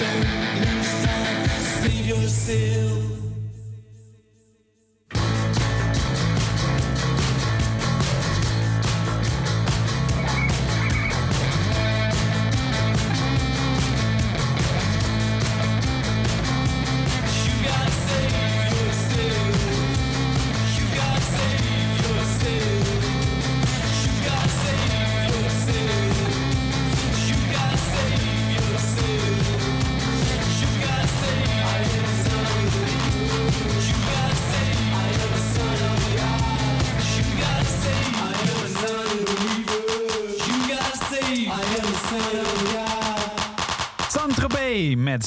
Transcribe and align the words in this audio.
Saint-Tropez 0.00 0.60
met 0.60 0.82
Son 0.82 2.14
of 2.14 2.48
a 2.48 3.19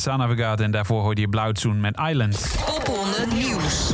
En 0.06 0.72
daarvoor 0.72 1.02
hoorde 1.02 1.22
je 1.22 1.28
Blauwtsoen 1.28 1.80
met 1.80 2.00
Island. 2.10 2.56
Popronde 2.66 3.36
Nieuws. 3.36 3.94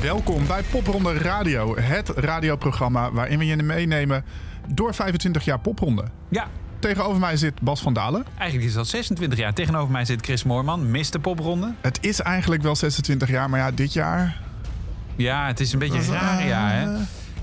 Welkom 0.00 0.46
bij 0.46 0.62
Popronde 0.62 1.18
Radio, 1.18 1.76
het 1.76 2.08
radioprogramma 2.08 3.12
waarin 3.12 3.38
we 3.38 3.46
je 3.46 3.56
meenemen 3.56 4.24
door 4.68 4.94
25 4.94 5.44
jaar 5.44 5.58
popronde. 5.58 6.04
Ja, 6.28 6.46
Tegenover 6.78 7.20
mij 7.20 7.36
zit 7.36 7.60
Bas 7.60 7.80
van 7.80 7.92
Dalen. 7.92 8.24
eigenlijk 8.38 8.68
is 8.68 8.74
dat 8.74 8.88
26 8.88 9.38
jaar. 9.38 9.54
Tegenover 9.54 9.92
mij 9.92 10.04
zit 10.04 10.24
Chris 10.24 10.44
Moorman, 10.44 10.90
Mr. 10.90 11.18
Popronde. 11.20 11.72
Het 11.80 11.98
is 12.00 12.20
eigenlijk 12.20 12.62
wel 12.62 12.76
26 12.76 13.28
jaar, 13.28 13.50
maar 13.50 13.60
ja, 13.60 13.70
dit 13.70 13.92
jaar. 13.92 14.40
Ja, 15.16 15.46
het 15.46 15.60
is 15.60 15.72
een 15.72 15.78
beetje 15.78 15.98
een 15.98 16.12
raar 16.12 16.46
jaar, 16.46 16.80
hè? 16.80 16.88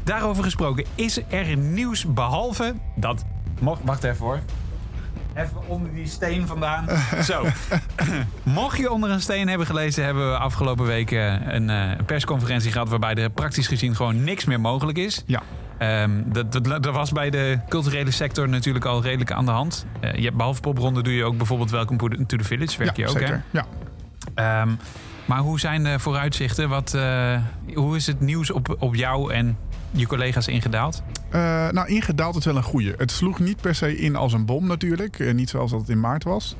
Daarover 0.03 0.43
gesproken, 0.43 0.85
is 0.95 1.19
er 1.29 1.57
nieuws 1.57 2.13
behalve 2.13 2.73
dat... 2.95 3.25
Mocht, 3.59 3.81
wacht 3.83 4.03
even 4.03 4.25
hoor. 4.25 4.39
Even 5.35 5.67
onder 5.67 5.93
die 5.93 6.07
steen 6.07 6.47
vandaan. 6.47 6.87
Zo. 7.23 7.45
Mocht 8.43 8.77
je 8.77 8.91
onder 8.91 9.09
een 9.09 9.21
steen 9.21 9.47
hebben 9.47 9.67
gelezen, 9.67 10.03
hebben 10.03 10.31
we 10.31 10.37
afgelopen 10.37 10.85
weken 10.85 11.55
een 11.55 11.69
eh, 11.69 12.05
persconferentie 12.05 12.71
gehad 12.71 12.89
waarbij 12.89 13.15
er 13.15 13.29
praktisch 13.29 13.67
gezien 13.67 13.95
gewoon 13.95 14.23
niks 14.23 14.45
meer 14.45 14.59
mogelijk 14.59 14.97
is. 14.97 15.23
Ja, 15.25 15.41
Ehm, 15.79 16.21
dat, 16.25 16.51
dat, 16.51 16.83
dat 16.83 16.93
was 16.93 17.11
bij 17.11 17.29
de 17.29 17.59
culturele 17.69 18.11
sector 18.11 18.49
natuurlijk 18.49 18.85
al 18.85 19.01
redelijk 19.01 19.31
aan 19.31 19.45
de 19.45 19.51
hand. 19.51 19.85
Eh, 19.99 20.13
je 20.13 20.23
hebt, 20.23 20.35
behalve 20.35 20.61
popronde 20.61 21.03
doe 21.03 21.13
je 21.13 21.23
ook 21.23 21.37
bijvoorbeeld 21.37 21.71
Welcome 21.71 22.25
to 22.25 22.37
the 22.37 22.43
Village. 22.43 22.77
Werk 22.77 22.97
ja 22.97 23.03
je 23.03 23.09
ook, 23.09 23.17
zeker. 23.17 23.43
Ja. 23.51 23.65
hè? 24.35 24.59
Ehm, 24.61 24.69
maar 25.25 25.39
hoe 25.39 25.59
zijn 25.59 25.83
de 25.83 25.99
vooruitzichten? 25.99 26.69
Wat, 26.69 26.93
eh, 26.93 27.37
hoe 27.73 27.95
is 27.95 28.07
het 28.07 28.19
nieuws 28.19 28.51
op, 28.51 28.75
op 28.79 28.95
jou 28.95 29.33
en 29.33 29.57
je 29.91 30.07
collega's 30.07 30.47
ingedaald? 30.47 31.03
Eh, 31.31 31.69
nou, 31.69 31.87
ingedaald 31.87 32.35
is 32.35 32.45
wel 32.45 32.55
een 32.55 32.63
goeie. 32.63 32.93
Het 32.97 33.11
sloeg 33.11 33.39
niet 33.39 33.61
per 33.61 33.75
se 33.75 33.97
in 33.97 34.15
als 34.15 34.33
een 34.33 34.45
bom 34.45 34.67
natuurlijk. 34.67 35.19
Eh, 35.19 35.33
niet 35.33 35.49
zoals 35.49 35.71
dat 35.71 35.79
het 35.79 35.89
in 35.89 35.99
maart 35.99 36.23
was. 36.23 36.55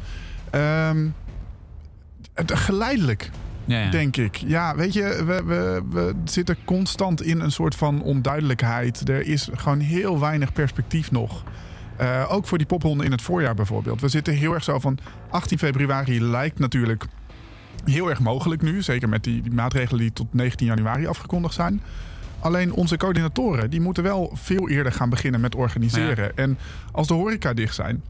Ehm, 0.50 1.08
het, 2.34 2.58
geleidelijk, 2.58 3.30
Ja, 3.66 3.80
ja. 3.80 3.90
denk 3.90 4.18
ik. 4.18 4.36
Ja, 4.36 4.76
weet 4.76 4.94
je, 4.94 5.24
we, 5.26 5.44
we, 5.44 5.82
we 5.90 6.14
zitten 6.24 6.58
constant 6.66 7.22
in 7.22 7.40
een 7.40 7.52
soort 7.52 7.76
van 7.76 8.02
onduidelijkheid. 8.02 9.10
Er 9.10 9.28
is 9.28 9.50
gewoon 9.54 9.80
heel 9.80 10.20
weinig 10.20 10.54
perspectief 10.54 11.12
nog. 11.12 11.44
Eh, 11.98 12.26
ook 12.30 12.48
voor 12.48 12.58
die 12.58 12.68
pophonden 12.68 13.06
in 13.06 13.12
het 13.12 13.22
voorjaar 13.22 13.56
bijvoorbeeld. 13.56 14.02
We 14.02 14.08
zitten 14.08 14.34
heel 14.34 14.54
erg 14.54 14.64
zo 14.64 14.80
van 14.80 14.98
18 15.30 15.58
februari 15.58 16.22
lijkt 16.22 16.60
natuurlijk 16.60 17.06
heel 17.86 18.10
erg 18.10 18.20
mogelijk 18.20 18.62
nu. 18.62 18.82
Zeker 18.82 19.10
met 19.10 19.24
die, 19.24 19.42
die 19.42 19.52
maatregelen 19.52 20.02
die 20.02 20.14
tot 20.14 20.34
19 20.34 20.68
januari 20.68 21.08
afgekondigd 21.08 21.54
zijn. 21.54 21.82
Alleen 22.40 22.74
onze 22.74 22.98
coördinatoren 22.98 23.70
die 23.70 23.82
moeten 23.82 24.04
wel 24.04 24.32
veel 24.34 24.70
eerder 24.70 24.92
gaan 24.92 25.10
beginnen 25.10 25.42
met 25.42 25.56
organiseren. 25.56 26.38
En 26.38 26.58
als 26.92 27.08
de 27.08 27.14
horeca 27.14 27.54
dicht 27.54 27.76
zijn, 27.76 28.04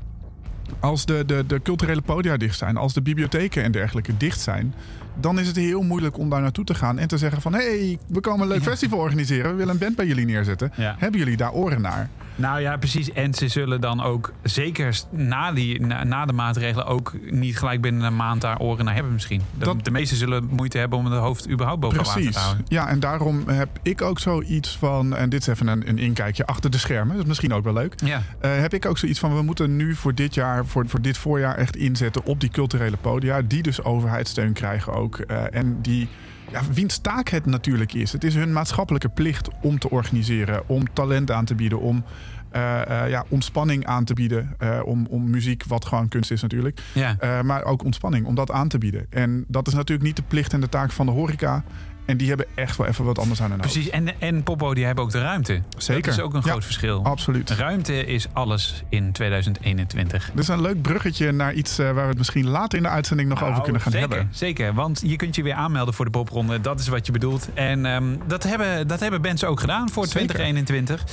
als 0.80 1.06
de, 1.06 1.24
de, 1.26 1.44
de 1.48 1.62
culturele 1.62 2.02
podia 2.02 2.38
dicht 2.38 2.58
zijn, 2.58 2.78
als 2.78 2.94
de 2.94 3.02
bibliotheken 3.02 3.64
en 3.64 3.72
dergelijke 3.72 4.18
dicht 4.18 4.40
zijn, 4.40 4.74
dan 5.20 5.40
is 5.40 5.48
het 5.48 5.56
heel 5.56 5.82
moeilijk 5.82 6.18
om 6.18 6.30
daar 6.30 6.42
naartoe 6.42 6.66
te 6.66 6.76
gaan 6.76 6.98
en 6.98 7.08
te 7.08 7.18
zeggen 7.18 7.42
van 7.42 7.54
hé, 7.54 7.60
hey, 7.60 8.00
we 8.08 8.20
komen 8.20 8.42
een 8.42 8.48
leuk 8.48 8.64
festival 8.64 9.00
organiseren, 9.00 9.52
we 9.52 9.58
willen 9.58 9.74
een 9.74 9.80
band 9.80 9.96
bij 9.96 10.08
jullie 10.08 10.26
neerzetten. 10.26 10.72
Ja. 10.76 10.96
Hebben 10.98 11.20
jullie 11.20 11.38
daar 11.38 11.52
oren 11.52 11.82
naar? 11.82 12.10
Nou 12.40 12.62
ja, 12.62 12.78
precies. 12.78 13.12
En 13.12 13.34
ze 13.34 13.48
zullen 13.48 13.82
dan 13.82 14.04
ook, 14.04 14.34
zeker 14.44 15.00
na, 15.10 15.52
die, 15.52 15.82
na, 15.82 16.04
na 16.04 16.26
de 16.26 16.34
maatregelen, 16.34 16.86
ook 16.86 17.14
niet 17.32 17.58
gelijk 17.58 17.82
binnen 17.82 18.04
een 18.04 18.16
maand 18.16 18.42
daar 18.42 18.60
oren 18.60 18.86
naar 18.86 18.94
hebben 18.94 19.14
misschien. 19.14 19.42
De, 19.58 19.66
Dat- 19.66 19.86
de 19.86 19.92
meesten 19.92 20.18
zullen 20.18 20.48
moeite 20.52 20.78
hebben 20.78 21.00
om 21.00 21.06
het 21.06 21.20
hoofd 21.20 21.50
überhaupt 21.50 21.80
boven 21.82 21.98
water 21.98 22.14
te 22.14 22.20
Precies. 22.20 22.42
houden. 22.42 22.66
Ja, 22.68 22.88
en 22.88 23.00
daarom 23.00 23.44
heb 23.48 23.70
ik 23.82 24.02
ook 24.02 24.20
zoiets 24.20 24.78
van, 24.78 25.16
en 25.16 25.30
dit 25.30 25.42
is 25.42 25.48
even 25.48 25.68
een, 25.68 25.90
een 25.90 25.98
inkijkje 25.98 26.46
achter 26.46 26.72
de 26.72 26.78
schermen, 26.78 27.14
dat 27.14 27.22
is 27.22 27.28
misschien 27.28 27.54
ook 27.54 27.64
wel 27.64 27.74
leuk. 27.74 27.94
Ja. 28.06 28.22
Eh, 28.40 28.52
heb 28.60 28.74
ik 28.74 28.86
ook 28.86 28.98
zoiets 28.98 29.20
van, 29.20 29.36
we 29.36 29.42
moeten 29.42 29.76
nu 29.76 29.96
voor 29.96 30.16
dit 30.16 30.34
jaar, 30.34 30.66
voor, 30.66 30.88
voor 30.90 31.02
dit 31.02 31.18
voorjaar 31.18 31.56
echt 31.56 31.76
inzetten 31.76 32.26
op 32.26 32.40
die 32.40 32.50
culturele 32.50 32.98
podia. 32.98 33.42
Die 33.42 33.62
dus 33.62 33.84
overheidssteun 33.84 34.54
krijgen 34.54 34.94
ook. 34.94 35.18
eh, 35.18 35.44
en 35.52 35.82
die, 35.82 36.08
ja, 36.52 36.62
wiens 36.74 36.98
taak 36.98 37.30
het 37.30 37.46
natuurlijk 37.46 37.94
is. 37.94 38.12
Het 38.12 38.24
is 38.24 38.36
hun 38.36 38.54
maatschappelijke 38.54 39.10
plicht 39.10 39.50
om 39.62 39.80
te 39.80 39.90
organiseren, 39.90 40.70
om 40.70 40.94
talent 40.94 41.32
aan 41.32 41.46
te 41.46 41.56
bieden, 41.56 41.80
om 41.80 42.04
eh, 42.50 43.04
eh, 43.04 43.10
ja, 43.10 43.26
ontspanning 43.28 43.86
aan 43.86 44.04
te 44.04 44.14
bieden. 44.14 44.56
eh, 44.58 44.80
om, 44.84 45.08
om 45.10 45.30
muziek, 45.30 45.64
wat 45.68 45.86
gewoon 45.86 46.08
kunst 46.08 46.32
is 46.32 46.42
natuurlijk. 46.42 46.82
Ja. 46.94 47.42
Maar 47.44 47.64
ook 47.64 47.84
ontspanning, 47.84 48.26
om 48.26 48.36
dat 48.36 48.52
aan 48.52 48.68
te 48.68 48.78
bieden. 48.78 49.06
En 49.10 49.46
dat 49.48 49.68
is 49.68 49.74
natuurlijk 49.74 50.08
niet 50.08 50.16
de 50.16 50.24
plicht 50.28 50.54
en 50.54 50.62
de 50.62 50.70
taak 50.70 50.92
van 50.92 51.06
de 51.06 51.12
horeca. 51.12 51.64
En 52.10 52.18
die 52.18 52.28
hebben 52.28 52.46
echt 52.56 52.78
wel 52.78 52.88
even 52.88 53.06
wat 53.06 53.20
anders 53.20 53.42
aan 53.42 53.50
hun. 53.50 53.60
Precies. 53.60 53.90
En, 53.90 54.20
en 54.20 54.44
Poppo 54.44 54.74
die 54.74 54.86
hebben 54.86 55.04
ook 55.04 55.12
de 55.12 55.22
ruimte. 55.22 55.62
Zeker. 55.78 56.04
Dat 56.04 56.14
is 56.14 56.20
ook 56.20 56.34
een 56.34 56.42
Ja, 56.44 56.50
groot 56.50 56.64
verschil. 56.66 57.04
Absoluut. 57.04 57.50
Ruimte 57.50 58.06
is 58.06 58.28
alles 58.34 58.84
in 58.90 59.12
2021. 59.12 60.30
Dit 60.34 60.44
is 60.44 60.48
een 60.48 60.62
leuk 60.62 60.82
bruggetje 60.82 61.32
naar 61.32 61.54
iets 61.54 61.80
eh, 61.80 61.86
waar 61.86 62.04
we 62.04 62.10
het 62.10 62.18
misschien 62.18 62.48
later 62.48 62.78
in 62.78 62.84
de 62.84 62.90
uitzending 62.90 63.30
nog 63.30 63.38
over 63.38 63.52
Nou, 63.52 63.64
kunnen 63.64 63.82
gaan 63.82 63.92
zeker, 63.92 64.10
hebben. 64.10 64.36
Zeker, 64.36 64.74
want 64.74 65.02
je 65.06 65.16
kunt 65.16 65.36
je 65.36 65.44
weer 65.44 65.54
aanmelden 65.54 65.94
voor 65.94 66.06
de 66.06 66.12
popronde. 66.12 66.62
Dat 66.62 66.80
is 66.80 66.88
wat 66.88 67.06
je 67.06 67.12
bedoelt. 67.12 67.50
En 67.54 67.86
ehm, 67.86 68.16
dat, 68.28 68.44
hebben, 68.44 68.88
dat 68.88 69.00
hebben 69.00 69.22
bands 69.22 69.44
ook 69.44 69.60
gedaan 69.60 69.90
voor 69.90 70.08
Zeker. 70.08 70.28
2021. 70.28 71.04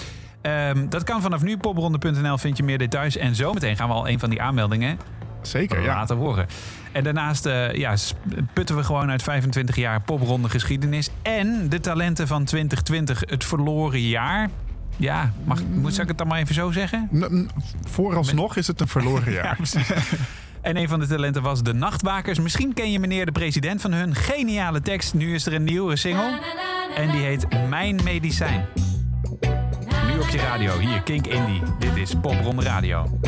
Ehm, 0.41 0.89
dat 0.89 1.05
kan 1.05 1.23
vanaf 1.23 1.43
nu. 1.43 1.57
Popronde.nl 1.57 2.39
vind 2.39 2.57
je 2.57 2.63
meer 2.63 2.79
details. 2.79 3.17
En 3.17 3.35
zometeen 3.35 3.77
gaan 3.77 3.89
we 3.89 3.95
al 3.95 4.09
een 4.09 4.19
van 4.19 4.31
die 4.31 4.43
aanmeldingen 4.43 4.99
Zeker, 5.51 5.81
ja. 5.81 5.87
laten 5.95 6.17
horen. 6.17 6.47
En 6.93 7.05
daarnaast 7.05 7.47
eh, 7.47 7.73
ja, 7.75 7.95
putten 8.53 8.77
we 8.77 8.85
gewoon 8.85 9.11
uit 9.11 9.23
25 9.23 9.77
jaar 9.77 10.01
popronde 10.01 10.49
geschiedenis. 10.49 11.11
En 11.23 11.69
de 11.69 11.81
talenten 11.81 12.27
van 12.27 12.45
2020, 12.45 13.23
het 13.27 13.45
verloren 13.45 14.01
jaar. 14.01 14.51
Ja, 14.97 15.33
mag, 15.45 15.61
moet 15.75 15.91
zou 15.91 16.03
ik 16.03 16.09
het 16.09 16.19
dan 16.19 16.27
maar 16.27 16.39
even 16.39 16.55
zo 16.55 16.71
zeggen? 16.71 17.09
N- 17.15 17.51
vooralsnog 17.89 18.57
is 18.57 18.67
het 18.67 18.81
een 18.81 18.89
verloren 18.89 19.33
Ja, 19.33 19.43
jaar. 19.43 19.59
En 20.61 20.77
een 20.77 20.89
van 20.89 21.01
de 21.01 21.07
talenten 21.07 21.43
was 21.43 21.63
de 21.63 21.75
Nachtwakers. 21.75 22.41
Misschien 22.41 22.73
ken 22.75 22.93
je 22.93 22.99
meneer 22.99 23.27
de 23.27 23.33
president 23.33 23.81
van 23.81 23.93
hun. 23.93 24.15
Geniale 24.15 24.81
tekst. 24.81 25.15
Nu 25.15 25.35
is 25.35 25.47
er 25.47 25.55
een 25.55 25.65
nieuwe 25.65 25.97
single. 25.97 26.39
En 26.97 27.11
die 27.11 27.21
heet 27.21 27.47
Mijn 27.69 28.01
Medicijn. 28.05 28.65
Nu 30.07 30.19
op 30.21 30.29
je 30.29 30.39
radio. 30.39 30.79
Hier, 30.79 31.03
Kink 31.03 31.27
Indie. 31.27 31.63
Dit 31.79 31.97
is 31.97 32.15
Popronde 32.21 32.63
Radio. 32.63 33.19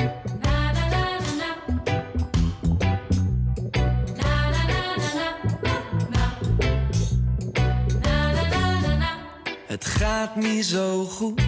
Gaat 10.19 10.37
niet 10.37 10.65
zo 10.65 11.05
goed. 11.05 11.43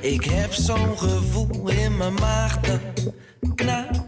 Ik 0.00 0.24
heb 0.24 0.52
zo'n 0.52 0.98
gevoel 0.98 1.68
in 1.68 1.96
mijn 1.96 2.14
maag 2.14 2.60
dat. 2.60 4.04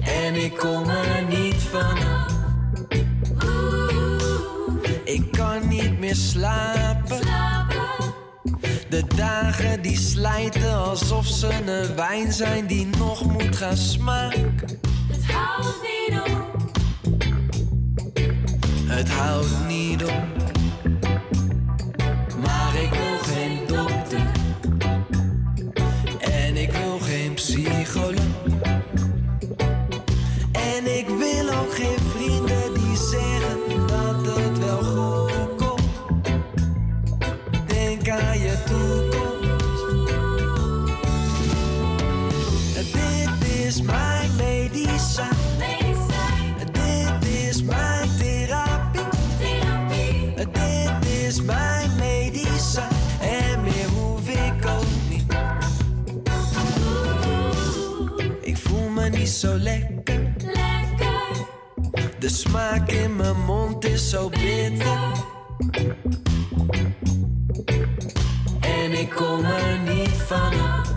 En 0.00 0.34
ik 0.34 0.56
kom 0.56 0.88
er 0.88 1.24
niet 1.28 1.54
van. 1.54 1.96
Ik 5.04 5.32
kan 5.32 5.68
niet 5.68 5.98
meer 5.98 6.16
slapen. 6.16 7.20
De 8.88 9.04
dagen 9.16 9.82
die 9.82 9.96
slijten 9.96 10.76
alsof 10.76 11.26
ze 11.26 11.48
een 11.66 11.96
wijn 11.96 12.32
zijn 12.32 12.66
die 12.66 12.86
nog 12.86 13.24
moet 13.24 13.56
gaan 13.56 13.76
smaken. 13.76 14.80
Het 15.08 15.24
houdt 15.24 15.76
niet 15.82 16.20
op. 16.20 16.49
Het 18.90 19.10
houdt 19.10 19.66
niet 19.66 20.04
op. 20.04 20.24
Maar 22.44 22.74
ik 22.82 22.90
wil 22.90 23.18
geen 23.18 23.66
dokter. 23.66 24.39
zo 59.40 59.58
lekker. 59.58 60.32
Lekker. 60.44 61.46
De 62.18 62.28
smaak 62.28 62.90
in 62.90 63.16
mijn 63.16 63.40
mond 63.44 63.84
is 63.84 64.10
zo 64.10 64.28
bitter. 64.28 64.98
En 68.60 68.92
ik 68.92 69.10
kom 69.10 69.44
er 69.44 69.78
niet 69.78 70.08
vanaf. 70.08 70.92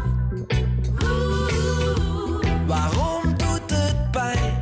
Waarom 2.67 3.21
doet 3.37 3.71
het 3.77 4.11
pijn? 4.11 4.61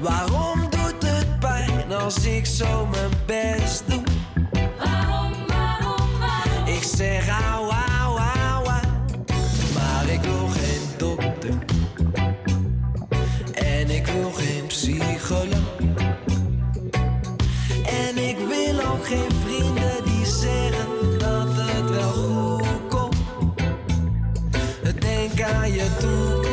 Waarom 0.00 0.60
doet 0.60 1.10
het 1.10 1.38
pijn 1.38 1.92
als 1.92 2.24
ik 2.24 2.46
zo 2.46 2.86
mijn 2.86 3.10
best 3.26 3.82
doe? 3.86 4.05
tu 26.00 26.45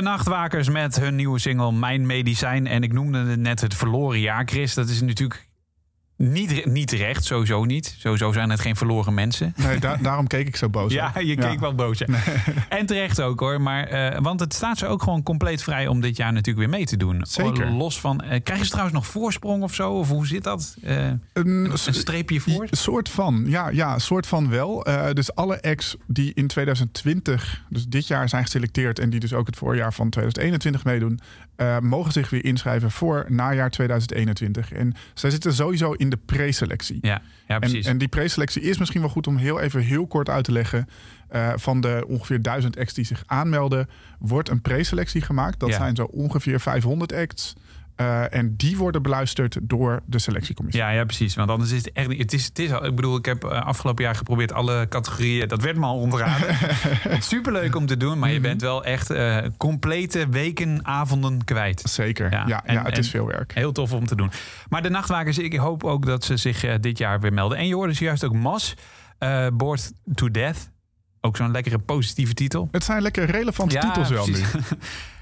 Nachtwakers 0.00 0.68
met 0.68 1.00
hun 1.00 1.14
nieuwe 1.14 1.38
single 1.38 1.72
Mijn 1.72 2.06
Medicijn. 2.06 2.66
En 2.66 2.82
ik 2.82 2.92
noemde 2.92 3.24
het 3.24 3.40
net 3.40 3.60
het 3.60 3.74
verloren 3.74 4.20
jaar, 4.20 4.42
Chris. 4.46 4.74
Dat 4.74 4.88
is 4.88 5.00
natuurlijk 5.00 5.48
niet, 6.22 6.66
niet 6.66 6.88
terecht, 6.88 7.24
sowieso 7.24 7.64
niet. 7.64 7.94
Sowieso 7.98 8.32
zijn 8.32 8.50
het 8.50 8.60
geen 8.60 8.76
verloren 8.76 9.14
mensen. 9.14 9.54
Nee, 9.56 9.78
da- 9.78 9.96
daarom 9.96 10.26
keek 10.26 10.46
ik 10.48 10.56
zo 10.56 10.68
boos. 10.68 10.92
Ja, 10.92 11.12
je 11.18 11.34
keek 11.36 11.60
wel 11.60 11.74
boos. 11.74 11.98
ja. 11.98 12.06
En 12.68 12.86
terecht 12.86 13.20
ook 13.20 13.40
hoor. 13.40 13.60
Maar, 13.60 13.86
eh, 13.86 14.18
want 14.20 14.40
het 14.40 14.54
staat 14.54 14.78
ze 14.78 14.86
ook 14.86 15.02
gewoon 15.02 15.22
compleet 15.22 15.62
vrij 15.62 15.86
om 15.86 16.00
dit 16.00 16.16
jaar 16.16 16.32
natuurlijk 16.32 16.58
weer 16.68 16.78
mee 16.78 16.86
te 16.86 16.96
doen. 16.96 17.20
Zeker. 17.28 17.70
Los 17.70 18.00
van. 18.00 18.20
eh, 18.20 18.40
krijgen 18.42 18.64
ze 18.64 18.70
trouwens 18.70 18.96
nog 18.98 19.06
voorsprong 19.06 19.62
of 19.62 19.74
zo? 19.74 19.92
Of 19.92 20.08
hoe 20.08 20.26
zit 20.26 20.44
dat? 20.44 20.76
Eh, 20.82 21.06
Een, 21.32 21.70
een 21.86 21.94
streepje 21.94 22.40
voor? 22.40 22.62
Een 22.70 22.76
soort 22.76 23.08
van, 23.08 23.44
ja, 23.46 23.68
ja, 23.68 23.98
soort 23.98 24.26
van 24.26 24.48
wel. 24.50 24.86
Dus 25.12 25.34
alle 25.34 25.62
acts 25.62 25.96
die 26.06 26.32
in 26.34 26.46
2020, 26.46 27.62
dus 27.68 27.86
dit 27.86 28.06
jaar 28.06 28.28
zijn 28.28 28.42
geselecteerd 28.44 28.98
en 28.98 29.10
die 29.10 29.20
dus 29.20 29.32
ook 29.34 29.46
het 29.46 29.56
voorjaar 29.56 29.92
van 29.92 30.10
2021 30.10 30.84
meedoen, 30.84 31.20
mogen 31.80 32.12
zich 32.12 32.30
weer 32.30 32.44
inschrijven 32.44 32.90
voor 32.90 33.24
najaar 33.28 33.70
2021. 33.70 34.72
En 34.72 34.94
zij 35.14 35.30
zitten 35.30 35.54
sowieso 35.54 35.92
in 35.92 36.09
de 36.10 36.16
preselectie. 36.26 36.98
Ja, 37.00 37.22
ja 37.46 37.58
precies. 37.58 37.86
en 37.86 37.98
die 37.98 38.08
preselectie 38.08 38.62
is 38.62 38.78
misschien 38.78 39.00
wel 39.00 39.10
goed 39.10 39.26
om 39.26 39.36
heel 39.36 39.60
even 39.60 39.80
heel 39.82 40.06
kort 40.06 40.28
uit 40.28 40.44
te 40.44 40.52
leggen. 40.52 40.88
Eh, 41.28 41.52
van 41.56 41.80
de 41.80 42.04
ongeveer 42.08 42.42
1000 42.42 42.78
acts 42.78 42.94
die 42.94 43.04
zich 43.04 43.22
aanmelden, 43.26 43.88
wordt 44.18 44.48
een 44.48 44.60
preselectie 44.60 45.20
gemaakt. 45.20 45.60
Dat 45.60 45.68
Ja. 45.68 45.76
zijn 45.76 45.96
zo 45.96 46.02
ongeveer 46.04 46.60
500 46.60 47.12
acts. 47.12 47.52
Eh, 48.00 48.34
en 48.34 48.54
die 48.56 48.76
worden 48.76 49.02
beluisterd 49.02 49.56
door 49.62 50.00
de 50.06 50.18
selectiecommissie. 50.18 50.84
Ja, 50.84 50.90
ja, 50.90 51.04
precies. 51.04 51.34
Want 51.34 51.50
anders 51.50 51.70
is 51.70 51.76
het 51.84 51.92
echt 51.92 52.08
niet. 52.08 52.18
Het 52.18 52.32
is, 52.32 52.44
het 52.44 52.58
is, 52.58 52.70
ik 52.70 52.94
bedoel, 52.94 53.16
ik 53.16 53.24
heb 53.24 53.44
eh, 53.44 53.62
afgelopen 53.66 54.04
jaar 54.04 54.14
geprobeerd 54.14 54.52
alle 54.52 54.86
categorieën. 54.88 55.48
Dat 55.48 55.62
werd 55.62 55.76
me 55.76 55.84
al 55.86 55.98
ontraden. 55.98 56.56
superleuk 57.22 57.76
om 57.76 57.86
te 57.86 57.96
doen, 57.96 58.18
maar 58.18 58.28
Mhm. 58.28 58.36
je 58.36 58.40
bent 58.40 58.60
wel 58.60 58.84
echt 58.84 59.10
eh, 59.10 59.38
complete 59.56 60.28
weken, 60.28 60.80
avonden 60.86 61.44
kwijt. 61.44 61.80
Zeker, 61.80 62.30
ja, 62.32 62.44
ja, 62.46 62.64
en- 62.64 62.84
het 62.84 62.98
is 62.98 63.10
veel 63.10 63.26
werk. 63.26 63.54
Heel 63.54 63.72
tof 63.72 63.92
om 63.92 64.06
te 64.06 64.16
doen. 64.16 64.30
Maar 64.68 64.82
de 64.82 64.90
nachtwakers, 64.90 65.38
ik 65.38 65.54
hoop 65.56 65.84
ook 65.84 66.06
dat 66.06 66.24
ze 66.24 66.36
zich 66.36 66.78
dit 66.80 66.98
jaar 66.98 67.20
weer 67.20 67.32
melden. 67.32 67.58
En 67.58 67.66
je 67.66 67.74
hoorde 67.74 67.94
juist 67.98 68.24
ook 68.24 68.34
Mas, 68.34 68.74
Bored 69.52 69.92
to 70.14 70.30
Death. 70.30 70.70
Ook 71.20 71.36
zo'n 71.36 71.50
lekkere 71.50 71.78
positieve 71.78 72.34
titel. 72.34 72.68
Het 72.70 72.84
zijn 72.84 73.02
lekker 73.02 73.24
relevante 73.30 73.78
titels 73.78 74.08
wel 74.08 74.26
nu. 74.26 74.34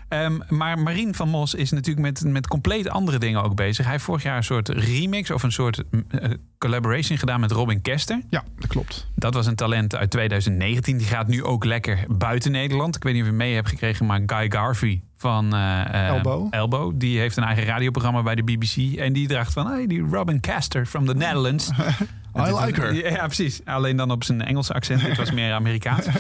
Ehm, 0.09 0.39
maar 0.49 0.79
Marien 0.79 1.15
van 1.15 1.29
Mos 1.29 1.55
is 1.55 1.71
natuurlijk 1.71 2.07
met, 2.07 2.25
met 2.33 2.47
compleet 2.47 2.89
andere 2.89 3.19
dingen 3.19 3.43
ook 3.43 3.55
bezig. 3.55 3.85
Hij 3.85 3.93
heeft 3.93 4.05
vorig 4.05 4.23
jaar 4.23 4.37
een 4.37 4.45
soort 4.45 4.69
remix 4.69 5.31
of 5.31 5.43
een 5.43 5.53
soort 5.53 5.83
mm, 5.91 6.05
eh, 6.09 6.31
collaboration 6.59 7.19
gedaan 7.19 7.41
met 7.41 7.51
Robin 7.51 7.81
Kester. 7.81 8.21
Ja, 8.31 8.45
dat 8.59 8.69
klopt. 8.69 9.07
Dat 9.15 9.35
was 9.35 9.47
een 9.47 9.55
talent 9.55 9.95
uit 9.95 10.11
2019. 10.11 10.99
Die 10.99 11.07
gaat 11.07 11.29
nu 11.29 11.45
ook 11.45 11.65
lekker 11.65 12.05
buiten 12.09 12.53
Nederland. 12.53 12.97
Ik 12.97 13.03
weet 13.03 13.13
niet 13.13 13.23
of 13.23 13.29
je 13.29 13.35
mee 13.35 13.55
hebt 13.55 13.69
gekregen, 13.69 14.07
maar 14.07 14.21
Guy 14.27 14.51
Garvey 14.51 15.03
van 15.17 15.55
eh, 15.55 16.09
Elbow. 16.09 16.47
Elbow. 16.51 16.93
Die 16.95 17.19
heeft 17.19 17.37
een 17.37 17.45
eigen 17.45 17.65
radioprogramma 17.65 18.23
bij 18.23 18.35
de 18.35 18.43
BBC. 18.43 18.99
En 18.99 19.13
die 19.13 19.29
dacht 19.29 19.53
van, 19.53 19.67
hey, 19.67 19.87
die 19.87 20.03
Robin 20.11 20.41
Caster 20.41 20.87
from 20.87 21.07
the 21.07 21.15
Netherlands. 21.15 21.71
I 22.39 22.65
like 22.65 22.81
her. 22.81 23.11
Ja, 23.13 23.25
precies. 23.25 23.61
Alleen 23.65 23.97
dan 23.97 24.11
op 24.11 24.25
zijn 24.25 24.43
Engelse 24.43 24.73
accent. 24.73 25.05
Dit 25.05 25.17
was 25.17 25.31
meer 25.31 25.53
Amerikaans. 25.53 26.07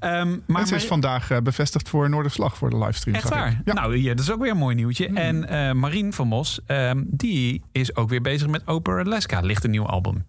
Ehm, 0.00 0.36
maar 0.46 0.66
ze 0.66 0.74
is 0.74 0.84
vandaag 0.84 1.30
eh, 1.30 1.38
bevestigd 1.38 1.88
voor 1.88 2.10
Noorderslag 2.10 2.56
voor 2.56 2.70
de 2.70 2.78
livestream. 2.78 3.16
Echt 3.16 3.28
waar? 3.28 3.60
Ja. 3.64 3.72
Nou, 3.72 3.96
ja, 3.96 4.14
dat 4.14 4.24
is 4.24 4.30
ook 4.30 4.40
weer 4.40 4.50
een 4.50 4.56
mooi 4.56 4.74
nieuwtje. 4.74 5.06
En 5.06 5.48
eh 5.48 5.72
Marien 5.72 6.12
van 6.12 6.28
Mos, 6.28 6.60
ehm, 6.66 7.02
die 7.06 7.62
is 7.72 7.96
ook 7.96 8.08
weer 8.08 8.20
bezig 8.20 8.48
met 8.48 8.66
Opera 8.66 9.02
Alaska. 9.02 9.40
Ligt 9.40 9.64
een 9.64 9.70
nieuw 9.70 9.86
album. 9.86 10.26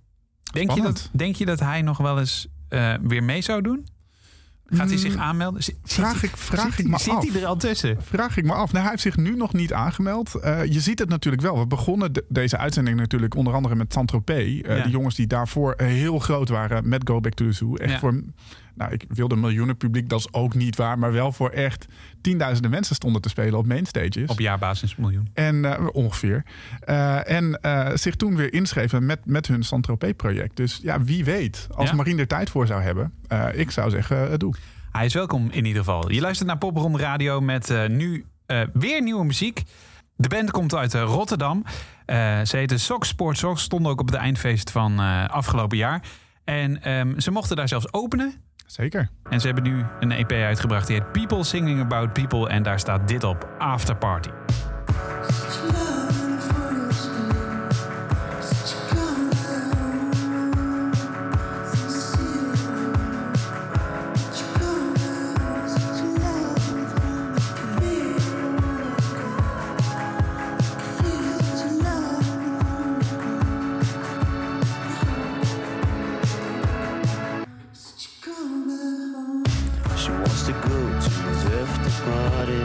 Denk 0.51 0.71
je, 0.71 0.81
dat, 0.81 1.09
denk 1.11 1.35
je 1.35 1.45
dat 1.45 1.59
hij 1.59 1.81
nog 1.81 1.97
wel 1.97 2.19
eens 2.19 2.47
eh, 2.69 2.93
weer 3.01 3.23
mee 3.23 3.41
zou 3.41 3.61
doen? 3.61 3.87
Gaat 4.73 4.89
hij 4.89 4.97
zich 4.97 5.15
aanmelden? 5.15 5.63
Zit- 5.63 5.75
Mm, 5.75 5.81
vraag 5.83 6.13
zit- 6.13 6.23
ik- 6.23 6.37
vraag 6.37 6.69
zit 6.69 6.79
ik 6.79 6.87
me 6.87 6.93
af. 6.95 7.01
Zit 7.01 7.31
hij 7.31 7.41
er 7.41 7.47
al 7.47 7.57
tussen? 7.57 7.97
Vraag 8.01 8.37
ik 8.37 8.45
me 8.45 8.53
af. 8.53 8.71
Nou, 8.71 8.81
hij 8.81 8.89
heeft 8.89 9.01
zich 9.03 9.17
nu 9.17 9.35
nog 9.35 9.53
niet 9.53 9.73
aangemeld. 9.73 10.35
Eh, 10.35 10.65
je 10.65 10.79
ziet 10.79 10.99
het 10.99 11.09
natuurlijk 11.09 11.41
wel. 11.43 11.59
We 11.59 11.67
begonnen 11.67 12.13
de- 12.13 12.25
deze 12.29 12.57
uitzending 12.57 12.97
natuurlijk 12.97 13.35
onder 13.35 13.53
andere 13.53 13.75
met 13.75 13.93
Saint-Tropez. 13.93 14.59
Ja. 14.61 14.83
De 14.83 14.89
jongens 14.89 15.15
die 15.15 15.27
daarvoor 15.27 15.73
heel 15.77 16.19
groot 16.19 16.49
waren 16.49 16.89
met 16.89 17.01
Go 17.07 17.19
Back 17.19 17.33
to 17.33 17.45
the 17.45 17.51
Zoo. 17.51 17.75
Echt 17.75 17.91
Ja. 17.91 17.99
voor, 17.99 18.21
nou, 18.75 18.91
ik 18.91 19.05
wilde 19.07 19.35
miljoenen 19.35 19.77
publiek, 19.77 20.09
dat 20.09 20.19
is 20.19 20.33
ook 20.33 20.53
niet 20.53 20.75
waar. 20.75 20.99
Maar 20.99 21.11
wel 21.11 21.31
voor 21.31 21.49
echt 21.49 21.85
tienduizenden 22.21 22.71
mensen 22.71 22.95
stonden 22.95 23.21
te 23.21 23.29
spelen 23.29 23.59
op 23.59 23.67
mainstages. 23.67 24.29
Op 24.29 24.39
jaarbasis 24.39 24.95
miljoen. 24.95 25.29
En 25.33 25.65
eh, 25.65 25.87
ongeveer. 25.91 26.43
Eh, 26.79 27.29
en 27.29 27.61
eh, 27.61 27.89
zich 27.93 28.15
toen 28.15 28.35
weer 28.35 28.53
inschreven 28.53 29.05
met, 29.05 29.25
met 29.25 29.47
hun 29.47 29.63
Saint-Tropez-project. 29.63 30.55
Dus 30.55 30.79
ja, 30.83 31.03
wie 31.03 31.23
weet. 31.23 31.67
Als 31.71 31.89
Ja. 31.89 31.95
Marien 31.95 32.19
er 32.19 32.27
tijd 32.27 32.49
voor 32.49 32.67
zou 32.67 32.81
hebben. 32.81 33.13
ik 33.53 33.71
zou 33.71 33.89
zeggen, 33.89 34.39
doe. 34.39 34.55
Hij 34.91 35.05
is 35.05 35.13
welkom 35.13 35.49
in 35.51 35.65
ieder 35.65 35.83
geval. 35.83 36.11
Je 36.11 36.21
luistert 36.21 36.47
naar 36.47 36.57
Popronde 36.57 36.97
Radio 36.97 37.41
met 37.41 37.73
nu 37.87 38.25
weer 38.73 39.01
nieuwe 39.01 39.25
muziek. 39.25 39.63
De 40.15 40.27
band 40.27 40.51
komt 40.51 40.75
uit 40.75 40.93
Rotterdam. 40.93 41.63
Ze 42.43 42.51
heten 42.51 42.79
Sox 42.79 43.07
Sport 43.07 43.37
Sox. 43.37 43.61
Stonden 43.61 43.91
ook 43.91 43.99
op 43.99 44.05
het 44.05 44.15
eindfeest 44.15 44.71
van 44.71 44.99
afgelopen 45.29 45.77
jaar. 45.77 46.01
En 46.43 46.83
ehm, 46.83 47.19
ze 47.19 47.31
mochten 47.31 47.55
daar 47.55 47.67
zelfs 47.67 47.93
openen. 47.93 48.33
Zeker. 48.71 49.09
En 49.29 49.39
ze 49.39 49.45
hebben 49.45 49.63
nu 49.63 49.85
een 49.99 50.11
EP 50.11 50.31
uitgebracht 50.31 50.87
die 50.87 50.95
heet 50.95 51.11
People 51.11 51.43
Singing 51.43 51.81
About 51.81 52.13
People. 52.13 52.49
En 52.49 52.63
daar 52.63 52.79
staat 52.79 53.07
dit 53.07 53.23
op, 53.23 53.49
After 53.57 53.95
Party. 53.95 54.29
She 80.01 80.09
wants 80.09 80.47
to 80.47 80.53
go 80.53 80.79
to 80.99 81.09
his 81.29 81.45
after 81.61 81.91
party. 82.09 82.63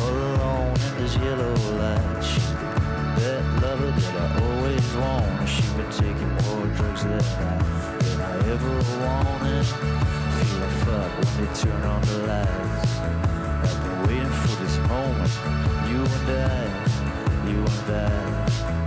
All 0.00 0.16
alone 0.16 0.74
in 0.88 1.02
this 1.02 1.14
yellow 1.16 1.54
light. 1.76 2.24
She's 2.24 2.48
the 2.52 2.70
bad 3.16 3.62
lover 3.62 3.90
that 3.90 4.14
I 4.16 4.42
always 4.46 4.96
want. 4.96 5.46
She's 5.46 5.70
been 5.74 5.90
taking 5.90 6.32
more 6.46 6.66
drugs 6.74 7.04
than 7.04 7.20
I, 7.20 7.58
than 7.98 8.20
I 8.22 8.48
ever 8.48 8.74
wanted. 9.04 9.66
Feel 10.38 10.62
a 10.62 10.70
fuck 10.86 11.10
when 11.18 11.30
they 11.36 11.52
turn 11.52 11.82
on 11.82 12.00
the 12.00 12.18
lights. 12.32 12.96
I've 13.68 13.84
been 13.84 14.00
waiting 14.08 14.32
for 14.40 14.64
this 14.64 14.78
moment. 14.88 15.32
You 15.90 16.00
and 16.00 16.30
I, 16.32 17.50
you 17.50 17.58
and 17.58 17.94
I 17.94 18.77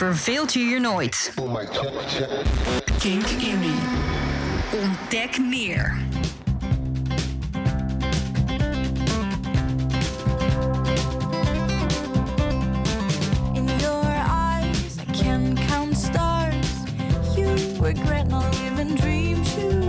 verveelt 0.00 0.52
je 0.52 0.58
hier 0.58 0.80
nooit. 0.80 1.32
Kink 2.98 3.26
Indie. 3.26 3.80
Ontdek 4.72 5.38
meer. 5.38 5.98
regret 17.80 18.28
not 18.28 18.54
even 18.54 18.94
dream 18.94 19.42
to 19.44 19.79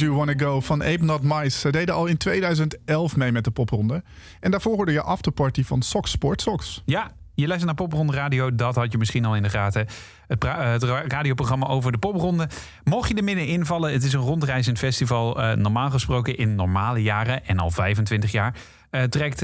You 0.00 0.14
Wanna 0.14 0.34
Go 0.36 0.60
van 0.60 0.82
Ape 0.82 1.04
Not 1.04 1.22
Mice. 1.22 1.58
Ze 1.58 1.70
deden 1.70 1.94
al 1.94 2.06
in 2.06 2.16
2011 2.16 3.16
mee 3.16 3.32
met 3.32 3.44
de 3.44 3.50
popronde. 3.50 4.02
En 4.40 4.50
daarvoor 4.50 4.74
hoorde 4.74 4.92
je 4.92 5.02
Afterparty 5.02 5.64
van 5.64 5.82
Sox 5.82 6.10
Sport 6.10 6.40
Sox. 6.40 6.82
Ja, 6.84 7.10
je 7.40 7.46
luistert 7.46 7.76
naar 7.76 7.86
Popronde 7.86 8.12
Radio. 8.12 8.54
Dat 8.54 8.74
had 8.74 8.92
je 8.92 8.98
misschien 8.98 9.24
al 9.24 9.36
in 9.36 9.42
de 9.42 9.48
gaten. 9.48 9.86
Het, 10.26 10.44
eh, 10.44 10.58
het 10.58 10.82
ra- 10.82 11.04
radioprogramma 11.06 11.66
over 11.66 11.92
de 11.92 11.98
popronde. 11.98 12.48
Mocht 12.84 13.08
je 13.08 13.14
er 13.14 13.24
midden 13.24 13.46
invallen, 13.46 13.92
het 13.92 14.02
is 14.02 14.12
een 14.12 14.20
rondreizend 14.20 14.78
festival. 14.78 15.40
eh, 15.42 15.56
normaal 15.56 15.90
gesproken 15.90 16.36
in 16.36 16.54
normale 16.54 17.02
jaren 17.02 17.46
en 17.46 17.58
al 17.58 17.70
25 17.70 18.32
jaar. 18.32 18.54
eh, 18.90 19.02
trekt 19.02 19.38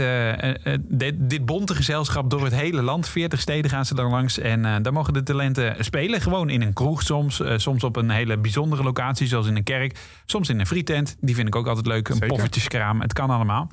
dit, 0.81 1.15
dit 1.19 1.45
bonte 1.47 1.75
gezelschap 1.75 2.31
door 2.31 2.45
het 2.45 2.55
hele 2.55 2.83
land. 2.83 3.09
40 3.09 3.41
steden 3.41 3.71
gaan 3.71 3.85
ze 3.85 3.95
daar 3.95 4.09
langs. 4.11 4.39
En 4.39 4.83
daar 4.83 4.93
mogen 4.93 5.13
de 5.13 5.23
talenten 5.23 5.85
spelen. 5.85 6.21
Gewoon 6.21 6.49
in 6.51 6.63
een 6.63 6.73
kroeg 6.73 7.03
soms. 7.03 7.43
soms 7.57 7.85
op 7.85 7.97
een 7.97 8.11
hele 8.11 8.39
bijzondere 8.39 8.83
locatie, 8.83 9.27
zoals 9.27 9.47
in 9.47 9.57
een 9.57 9.63
kerk. 9.65 9.99
Soms 10.25 10.49
in 10.49 10.61
een 10.61 10.67
frietent. 10.67 11.17
Die 11.21 11.35
vind 11.35 11.49
ik 11.49 11.57
ook 11.57 11.67
altijd 11.67 11.87
leuk. 11.87 12.09
Een 12.09 12.19
poffertjeskraam. 12.29 13.01
Het 13.01 13.13
kan 13.13 13.31
allemaal. 13.31 13.71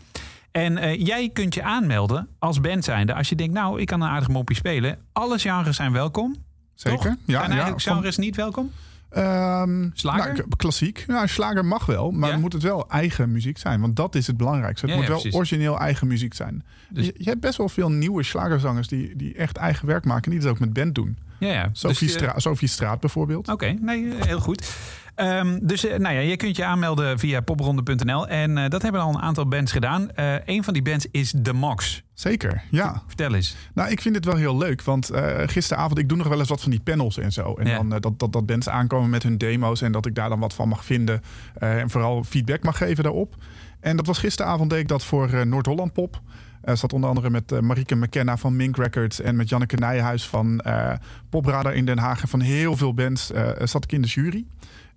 En 0.54 0.78
eh, 0.78 1.06
jij 1.06 1.30
kunt 1.34 1.54
je 1.54 1.64
aanmelden 1.64 2.28
als 2.40 2.62
band 2.62 2.84
zijnde. 2.84 3.14
Als 3.14 3.30
je 3.30 3.36
denkt, 3.36 3.54
nou, 3.54 3.80
ik 3.82 3.86
kan 3.88 4.02
een 4.02 4.10
aardig 4.10 4.28
moppie 4.28 4.56
spelen. 4.56 4.98
Alle 5.14 5.40
genres 5.40 5.76
zijn 5.76 5.92
welkom. 5.92 6.36
Zeker? 6.76 6.98
Toch? 7.00 7.06
Ja, 7.06 7.16
zijn 7.26 7.44
ja, 7.44 7.50
eigenlijk 7.50 7.82
van- 7.82 7.96
genres 7.96 8.18
niet 8.18 8.36
welkom? 8.36 8.72
Ehm, 9.10 9.90
Slager? 9.94 10.34
nou, 10.34 10.48
klassiek. 10.58 11.04
Ja, 11.08 11.28
slager 11.28 11.66
mag 11.66 11.86
wel, 11.86 12.12
maar 12.12 12.30
Ja? 12.30 12.38
moet 12.38 12.54
het 12.54 12.64
wel 12.64 12.90
eigen 12.90 13.32
muziek 13.32 13.58
zijn. 13.58 13.82
Want 13.82 13.96
dat 13.96 14.16
is 14.16 14.28
het 14.28 14.38
belangrijkste. 14.38 14.86
Het 14.86 14.90
Ja, 14.90 14.96
moet 14.96 15.06
ja, 15.06 15.12
wel 15.12 15.22
precies. 15.22 15.40
origineel 15.40 15.80
eigen 15.80 16.08
muziek 16.08 16.34
zijn. 16.34 16.64
Dus- 16.90 17.06
je, 17.06 17.14
je 17.18 17.30
hebt 17.30 17.42
best 17.42 17.58
wel 17.58 17.70
veel 17.70 17.90
nieuwe 17.92 18.24
slagerzangers 18.24 18.88
die, 18.88 19.16
die 19.16 19.34
echt 19.36 19.58
eigen 19.58 19.88
werk 19.88 20.06
maken. 20.06 20.32
Die 20.32 20.40
dat 20.40 20.50
ook 20.50 20.60
met 20.60 20.74
band 20.74 20.96
doen. 20.96 21.18
Ja, 21.40 21.52
ja. 21.52 21.70
Sophie, 21.72 22.08
Dus, 22.08 22.16
Stra- 22.16 22.40
Sophie 22.40 22.68
Straat 22.68 23.00
bijvoorbeeld. 23.00 23.48
Oké, 23.48 23.76
nee, 23.82 24.14
heel 24.16 24.40
goed. 24.40 24.76
Ehm, 25.16 25.60
dus 25.62 25.86
eh, 25.86 26.00
nou 26.00 26.16
ja, 26.16 26.22
je 26.22 26.36
kunt 26.38 26.56
je 26.56 26.64
aanmelden 26.66 27.20
via 27.20 27.42
popronde.nl. 27.42 28.28
En 28.28 28.58
eh, 28.58 28.70
dat 28.70 28.82
hebben 28.82 29.02
al 29.02 29.10
een 29.10 29.22
aantal 29.22 29.48
bands 29.48 29.72
gedaan. 29.72 30.12
Eh 30.12 30.36
een 30.46 30.64
van 30.64 30.74
die 30.74 30.82
bands 30.82 31.08
is 31.12 31.34
The 31.42 31.54
Mox. 31.54 32.04
Zeker, 32.14 32.64
ja. 32.72 33.04
Vertel 33.08 33.34
eens. 33.36 33.56
Nou, 33.74 33.90
ik 33.90 34.02
vind 34.02 34.16
het 34.16 34.26
wel 34.26 34.36
heel 34.36 34.58
leuk. 34.58 34.82
Want 34.84 35.10
gisteravond, 35.46 35.98
ik 36.00 36.10
doe 36.10 36.18
nog 36.18 36.28
wel 36.28 36.40
eens 36.40 36.50
wat 36.50 36.62
van 36.62 36.72
die 36.72 36.80
panels 36.80 37.18
en 37.18 37.32
zo. 37.32 37.54
En 37.54 37.68
Ja. 37.68 37.76
dan 37.76 37.90
dat, 37.90 38.20
dat, 38.20 38.32
dat 38.32 38.46
bands 38.46 38.70
aankomen 38.70 39.10
met 39.10 39.24
hun 39.24 39.38
demo's. 39.38 39.82
En 39.82 39.92
dat 39.92 40.06
ik 40.06 40.16
daar 40.16 40.30
dan 40.30 40.40
wat 40.40 40.54
van 40.54 40.68
mag 40.68 40.86
vinden. 40.86 41.22
en 41.60 41.90
vooral 41.90 42.24
feedback 42.24 42.64
mag 42.64 42.78
geven 42.78 43.04
daarop. 43.04 43.36
En 43.80 43.96
dat 43.98 44.06
was 44.08 44.18
gisteravond, 44.18 44.70
deed 44.70 44.80
ik 44.80 44.88
dat 44.88 45.04
voor 45.04 45.48
Noord-Holland 45.48 45.94
Pop. 45.94 46.22
Er 46.62 46.78
zat 46.78 46.94
onder 46.94 47.10
andere 47.10 47.30
met 47.30 47.62
Marieke 47.62 47.96
McKenna 47.96 48.38
van 48.38 48.56
Mink 48.56 48.78
Records. 48.78 49.22
En 49.22 49.36
met 49.36 49.50
Janneke 49.50 49.76
Nijhuis 49.76 50.28
van 50.28 50.60
eh 50.60 50.94
Popradar 51.30 51.74
in 51.76 51.86
Den 51.86 51.98
Haag. 51.98 52.22
En 52.22 52.28
van 52.28 52.40
heel 52.42 52.78
veel 52.78 52.94
bands 52.94 53.32
zat 53.64 53.84
ik 53.84 53.92
in 53.92 54.02
de 54.02 54.08
jury. 54.08 54.46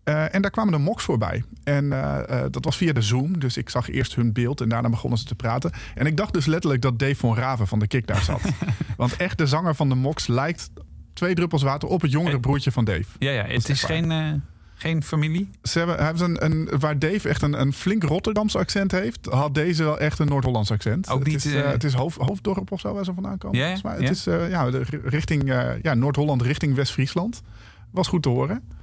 Eh, 0.07 0.35
en 0.35 0.42
daar 0.42 0.51
kwamen 0.51 0.73
de 0.73 0.79
Mox 0.79 1.05
voorbij. 1.05 1.45
En 1.64 1.92
eh, 1.92 2.45
eh, 2.45 2.51
dat 2.51 2.64
was 2.64 2.77
via 2.77 2.92
de 2.92 3.03
Zoom. 3.03 3.38
Dus 3.38 3.57
ik 3.57 3.71
zag 3.71 3.90
eerst 3.90 4.14
hun 4.14 4.33
beeld 4.33 4.61
en 4.61 4.69
daarna 4.69 4.88
begonnen 4.88 5.19
ze 5.19 5.25
te 5.25 5.35
praten. 5.35 5.73
En 5.95 6.07
ik 6.07 6.16
dacht 6.16 6.33
dus 6.33 6.47
letterlijk 6.47 6.83
dat 6.83 6.99
Dave 6.99 7.16
van 7.16 7.37
Raven 7.37 7.66
van 7.66 7.79
de 7.79 7.87
Kick 7.87 8.07
daar 8.07 8.23
zat. 8.23 8.40
Want 8.97 9.16
echt 9.16 9.38
de 9.38 9.47
zanger 9.47 9.75
van 9.75 9.88
de 9.88 9.95
Mox 9.95 10.27
lijkt 10.27 10.71
twee 11.12 11.35
druppels 11.35 11.62
water 11.62 11.88
op 11.88 12.01
het 12.01 12.11
jongere 12.11 12.40
broertje 12.40 12.73
van 12.73 12.85
Dave. 12.85 13.05
Ja, 13.19 13.31
ja 13.31 13.42
het 13.42 13.51
is 13.51 13.69
is, 13.69 13.83
geen, 13.83 14.42
geen 14.75 15.03
familie. 15.03 15.51
Ze 15.62 15.79
hebben, 15.79 15.97
hij 15.97 16.07
heeft 16.07 16.21
een, 16.21 16.45
een, 16.45 16.79
waar 16.79 16.99
Dave 16.99 17.29
echt 17.29 17.42
een, 17.42 17.61
een 17.61 17.73
flink 17.73 18.03
Rotterdamse 18.03 18.59
accent 18.59 18.92
heeft, 18.92 19.27
had 19.27 19.55
deze 19.55 19.85
wel 19.85 19.99
echt 19.99 20.19
een 20.19 20.29
Noord-Hollands 20.29 20.71
accent. 20.71 21.11
Ook 21.11 21.19
het 21.19 21.29
niet, 21.29 21.45
is, 21.45 21.53
eh, 21.53 21.61
eh, 21.61 21.71
het 21.71 21.85
is 21.85 21.95
hoofd, 21.95 22.19
Hoofddorp 22.19 22.73
of 22.73 22.81
zo 22.81 22.95
waar 22.95 23.05
ze 23.05 23.14
vandaan 23.14 23.38
komen. 23.38 23.59
Ja. 23.59 23.77
Het 23.83 24.11
is 24.11 24.25
ja, 24.25 24.71
de, 24.71 24.83
richting 25.05 25.42
ja, 25.83 25.95
Noord-Holland 25.95 26.42
richting 26.42 26.75
West-Friesland. 26.75 27.42
Was 27.90 28.09
goed 28.09 28.23
te 28.23 28.29
horen. 28.29 28.76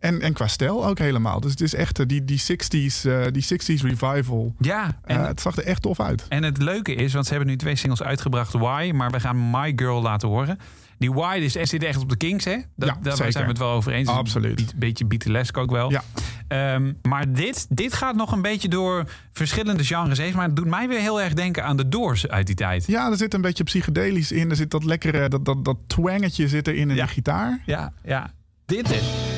En, 0.00 0.20
en 0.20 0.32
qua 0.32 0.46
stijl 0.46 0.86
ook 0.86 0.98
helemaal. 0.98 1.40
Dus 1.40 1.50
het 1.50 1.60
is 1.60 1.74
echt 1.74 1.98
eh, 1.98 2.06
die, 2.06 2.24
die 2.24 2.40
60s, 2.40 3.04
eh, 3.10 3.22
die 3.32 3.44
60s 3.44 3.82
revival. 3.82 4.54
Ja, 4.58 4.98
Eh, 5.02 5.26
het 5.26 5.40
zag 5.40 5.56
er 5.56 5.64
echt 5.64 5.82
tof 5.82 6.00
uit. 6.00 6.24
en 6.28 6.42
het 6.42 6.58
leuke 6.58 6.94
is, 6.94 7.12
want 7.12 7.24
ze 7.26 7.30
hebben 7.30 7.48
nu 7.50 7.56
twee 7.56 7.76
singles 7.76 8.02
uitgebracht. 8.02 8.52
Why, 8.52 8.90
maar 8.94 9.10
we 9.10 9.20
gaan 9.20 9.50
My 9.50 9.72
Girl 9.76 10.02
laten 10.02 10.28
horen. 10.28 10.58
Die 10.98 11.12
Why 11.12 11.38
is, 11.42 11.56
er 11.56 11.66
zit 11.66 11.82
echt 11.82 11.98
op 12.00 12.08
de 12.08 12.16
Kings, 12.16 12.44
hè? 12.44 12.56
Dat, 12.76 12.88
Ja, 12.88 12.96
daar 13.02 13.16
zijn 13.16 13.32
we 13.44 13.50
het 13.50 13.58
wel 13.58 13.70
over 13.70 13.92
eens. 13.92 14.08
Absoluut. 14.08 14.60
Een 14.60 14.66
beetje 14.78 15.04
Beatlesk 15.04 15.56
ook 15.56 15.70
wel. 15.70 15.90
Ja. 15.90 16.02
Ehm, 16.48 16.92
maar 17.02 17.32
dit, 17.32 17.66
dit 17.68 17.92
gaat 17.94 18.14
nog 18.16 18.32
een 18.32 18.42
beetje 18.42 18.68
door 18.68 19.04
verschillende 19.32 19.84
genres 19.84 20.18
heen. 20.18 20.34
Maar 20.34 20.46
het 20.46 20.56
doet 20.56 20.66
mij 20.66 20.88
weer 20.88 21.00
heel 21.00 21.20
erg 21.20 21.32
denken 21.34 21.64
aan 21.64 21.76
de 21.76 21.88
Doors 21.88 22.28
uit 22.28 22.46
die 22.46 22.56
tijd. 22.56 22.86
Ja, 22.86 23.10
er 23.10 23.16
zit 23.16 23.34
een 23.34 23.40
beetje 23.40 23.64
psychedelisch 23.64 24.32
in. 24.32 24.50
Er 24.50 24.56
zit 24.56 24.70
dat 24.70 24.84
lekkere, 24.84 25.28
dat, 25.28 25.44
dat, 25.44 25.64
dat 25.64 25.76
twangetje 25.86 26.48
zit 26.48 26.66
er 26.66 26.74
in 26.74 26.90
in 26.90 26.96
Ja. 26.96 27.04
de 27.06 27.10
gitaar. 27.12 27.62
Ja, 27.66 27.92
ja. 28.04 28.30
Dit 28.66 28.90
is. 28.90 29.29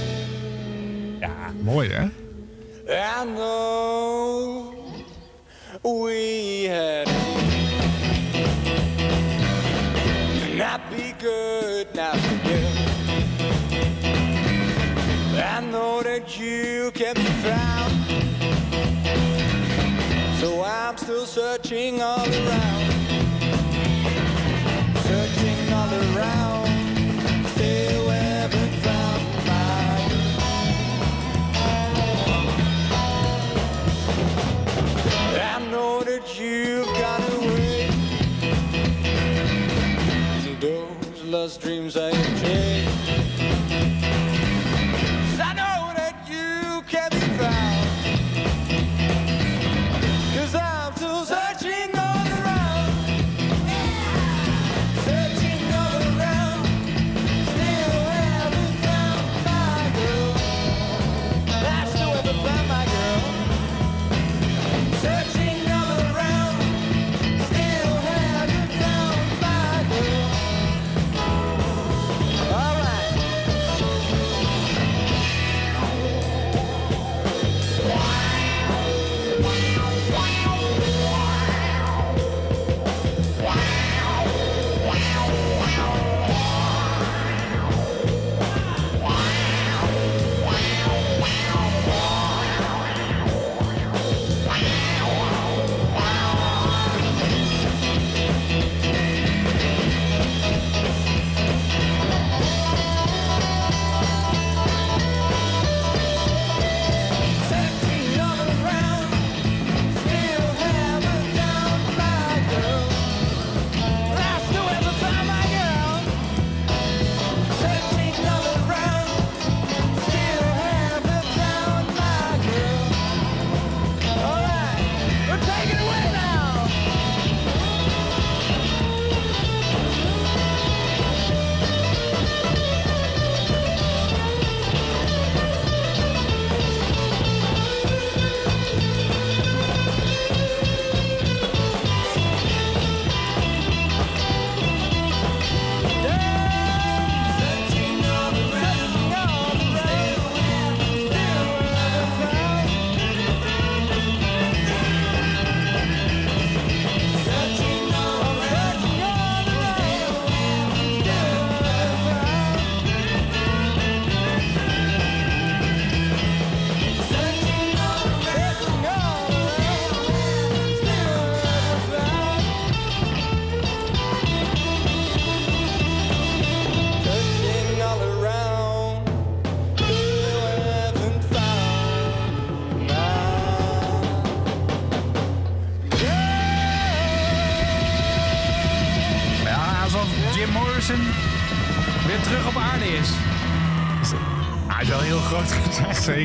Mooi 1.63 1.89
hè? 1.89 2.03
I 2.89 3.25
know 3.25 4.75
oh, 5.83 6.05
we 6.05 6.65
had 6.65 7.07
not 10.57 10.81
be 10.91 11.15
good, 11.19 11.87
be 11.93 12.37
good. 12.49 12.93
I 15.39 15.61
know 15.61 16.03
that 16.03 16.39
you 16.39 16.91
kept 16.93 17.19
your 17.19 17.33
frown, 17.43 17.91
so 20.41 20.63
I'm 20.65 20.97
still 20.97 21.27
searching 21.27 22.03
all 22.03 22.27
around, 22.27 22.92
lost 41.33 41.63
dreams 41.63 41.97
I 41.97 42.11
chased. 42.11 43.02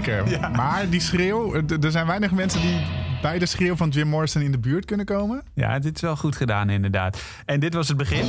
Zeker. 0.08 0.30
Ja. 0.30 0.48
Maar 0.50 0.90
die 0.90 1.00
schreeuw, 1.00 1.54
er 1.82 1.92
zijn 1.92 2.08
weinig 2.08 2.32
mensen 2.32 2.62
die 2.62 2.80
bij 3.22 3.40
de 3.40 3.46
schreeuw 3.46 3.76
van 3.76 3.90
Jim 3.90 4.08
Morrison 4.08 4.42
in 4.42 4.52
de 4.52 4.60
buurt 4.60 4.86
kunnen 4.86 5.06
komen. 5.06 5.44
Ja, 5.54 5.80
dit 5.80 5.96
is 5.96 6.02
wel 6.02 6.16
goed 6.16 6.36
gedaan 6.36 6.70
inderdaad. 6.70 7.22
En 7.46 7.60
dit 7.60 7.74
was 7.74 7.88
het 7.88 7.98
begin 7.98 8.26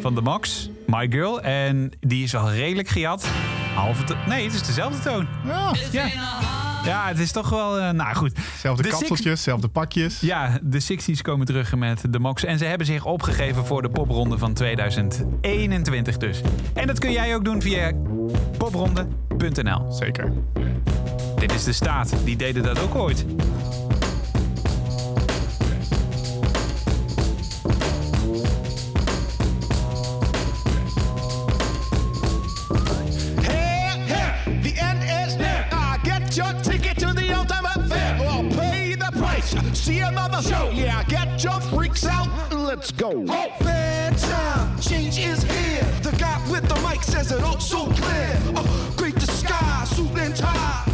van 0.00 0.14
de 0.14 0.20
Max, 0.20 0.70
My 0.86 1.10
Girl. 1.10 1.40
En 1.40 1.92
die 2.00 2.24
is 2.24 2.32
wel 2.32 2.52
redelijk 2.52 2.88
gejat. 2.88 3.28
Halve 3.74 4.16
nee, 4.26 4.44
het 4.44 4.54
is 4.54 4.62
dezelfde 4.62 5.10
toon. 5.10 5.26
Ja, 5.44 5.72
Ja, 5.90 6.08
ja 6.84 7.08
het 7.08 7.18
is 7.18 7.32
toch 7.32 7.48
wel... 7.50 7.78
eh, 7.78 7.90
nou 7.90 8.14
goed. 8.14 8.38
zelfde 8.58 8.82
De 8.82 8.88
kapseltjes, 8.88 9.42
zelfde 9.42 9.68
pakjes. 9.68 10.20
Ja, 10.20 10.58
de 10.62 10.82
60s 10.82 11.20
komen 11.22 11.46
terug 11.46 11.74
met 11.74 12.02
de 12.10 12.18
Mox. 12.18 12.44
En 12.44 12.58
ze 12.58 12.64
hebben 12.64 12.86
zich 12.86 13.04
opgegeven 13.04 13.66
voor 13.66 13.82
de 13.82 13.88
popronde 13.88 14.38
van 14.38 14.52
2021 14.52 16.16
dus. 16.16 16.40
En 16.74 16.86
dat 16.86 16.98
kun 16.98 17.12
jij 17.12 17.34
ook 17.34 17.44
doen 17.44 17.62
via 17.62 17.92
popronde.nl. 18.58 19.92
Zeker. 19.92 20.32
Dit 21.36 21.52
is 21.54 21.64
de 21.64 21.72
staat. 21.72 22.14
Die 22.24 22.36
deden 22.36 22.62
dat 22.62 22.80
ook 22.80 22.94
ooit. 22.94 23.24
Get 41.94 42.04
out. 42.06 42.52
Let's 42.52 42.90
go. 42.92 43.24
Oh, 43.28 43.48
fair 43.60 44.10
time, 44.12 44.78
change 44.80 45.18
is 45.18 45.42
here. 45.42 45.84
The 46.02 46.16
guy 46.18 46.40
with 46.50 46.68
the 46.68 46.76
mic 46.88 47.02
says 47.02 47.32
it 47.32 47.42
all 47.42 47.60
so 47.60 47.86
clear. 47.86 48.40
Oh, 48.56 48.94
great 48.96 49.20
sky, 49.20 49.84
suit 49.84 50.18
and 50.18 50.36
tie. 50.36 50.89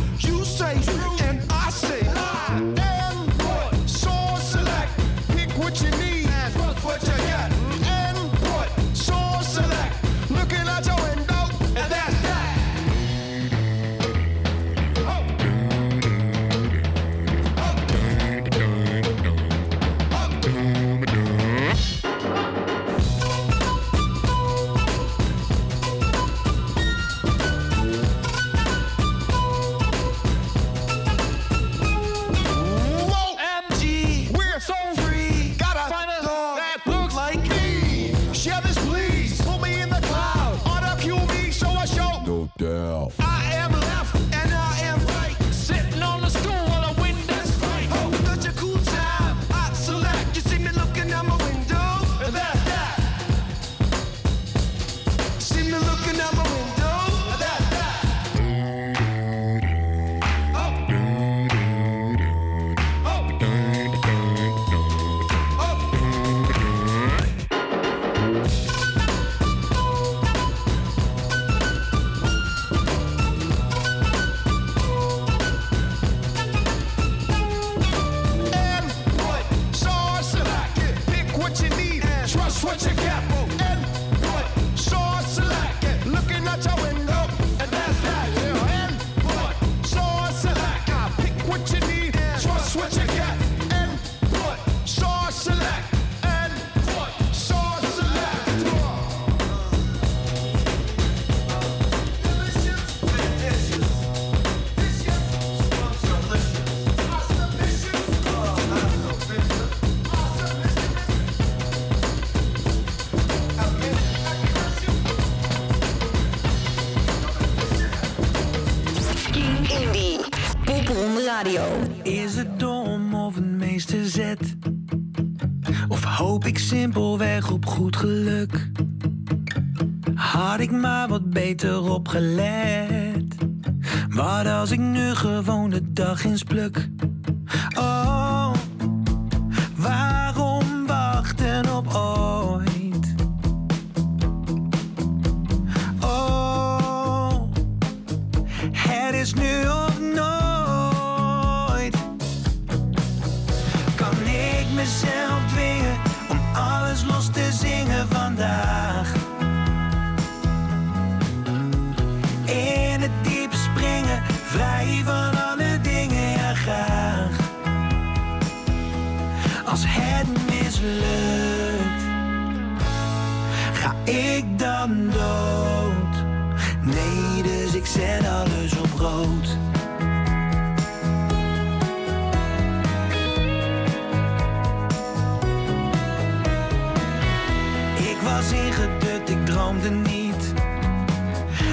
Was 188.37 188.53
ingedut, 188.53 189.30
ik 189.30 189.47
droomde 189.47 189.91
niet. 189.91 190.53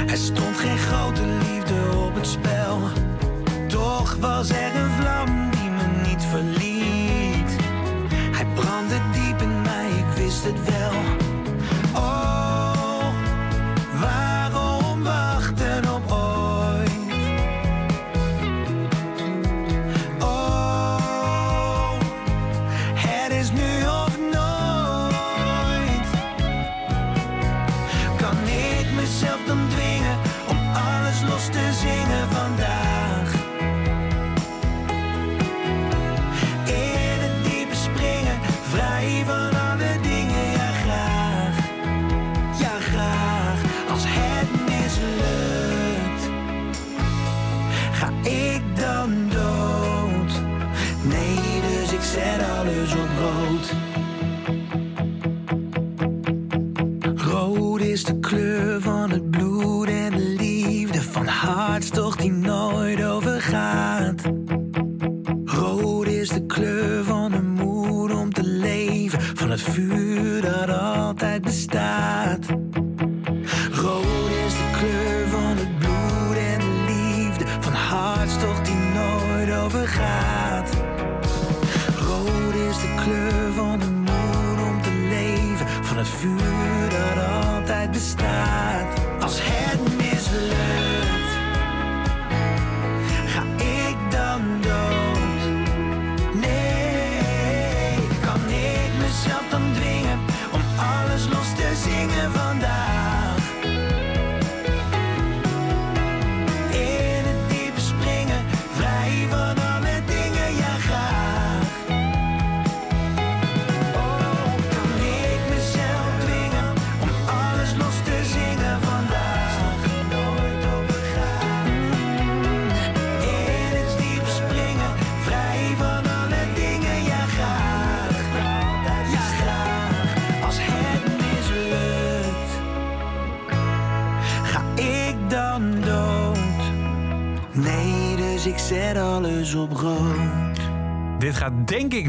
Er 0.07 0.18
stond 0.18 0.57
geen 0.57 0.78
grote 0.78 1.22
liefde 1.26 1.97
op 1.97 2.16
het 2.16 2.28
spel. 2.28 2.80
Toch 3.68 4.18
was 4.20 4.49
er 4.49 4.76
een 4.76 4.91
vlam 4.91 5.51
die 5.51 5.70
me 5.70 6.07
niet 6.07 6.24
verliet. 6.24 7.55
Hij 8.32 8.45
brandde 8.53 8.99
diep 9.11 9.41
in 9.41 9.61
mij, 9.61 9.89
ik 9.89 10.18
wist 10.18 10.43
het 10.43 10.64
wel. 10.66 11.22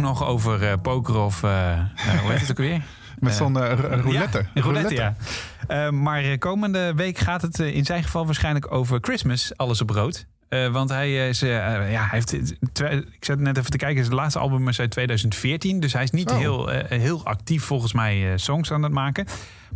Nog 0.04 0.24
over 0.24 0.70
eh, 0.70 0.72
poker 0.82 1.16
of... 1.16 1.42
eh, 1.42 1.72
eh, 1.78 1.86
hoe 2.20 2.30
heet 2.30 2.40
het 2.40 2.50
ook 2.50 2.56
weer? 2.56 2.82
Met 3.18 3.34
zo'n 3.34 3.58
roulette. 3.76 4.46
Ja, 4.54 4.62
roulette, 4.62 4.94
ja. 4.94 5.90
Maar 5.90 6.38
komende 6.38 6.94
week 6.94 7.18
gaat 7.18 7.42
het 7.42 7.58
in 7.58 7.84
zijn 7.84 8.02
geval 8.02 8.24
waarschijnlijk 8.24 8.72
over 8.72 8.98
Christmas, 9.00 9.56
alles 9.56 9.80
op 9.80 9.90
rood. 9.90 10.26
Want 10.48 10.90
hij 10.90 11.28
is, 11.28 11.40
ja, 11.40 11.80
hij 11.80 12.08
heeft, 12.10 12.32
ik 12.32 13.24
zat 13.24 13.38
net 13.38 13.58
even 13.58 13.70
te 13.70 13.76
kijken, 13.76 14.04
zijn 14.04 14.16
laatste 14.16 14.38
album 14.38 14.68
is 14.68 14.80
uit 14.80 14.90
2014. 14.90 15.80
Dus 15.80 15.92
hij 15.92 16.02
is 16.02 16.10
niet 16.10 16.30
Zo. 16.30 16.36
heel, 16.36 16.68
heel 16.88 17.24
actief 17.24 17.64
volgens 17.64 17.92
mij 17.92 18.38
songs 18.38 18.72
aan 18.72 18.82
het 18.82 18.92
maken. 18.92 19.26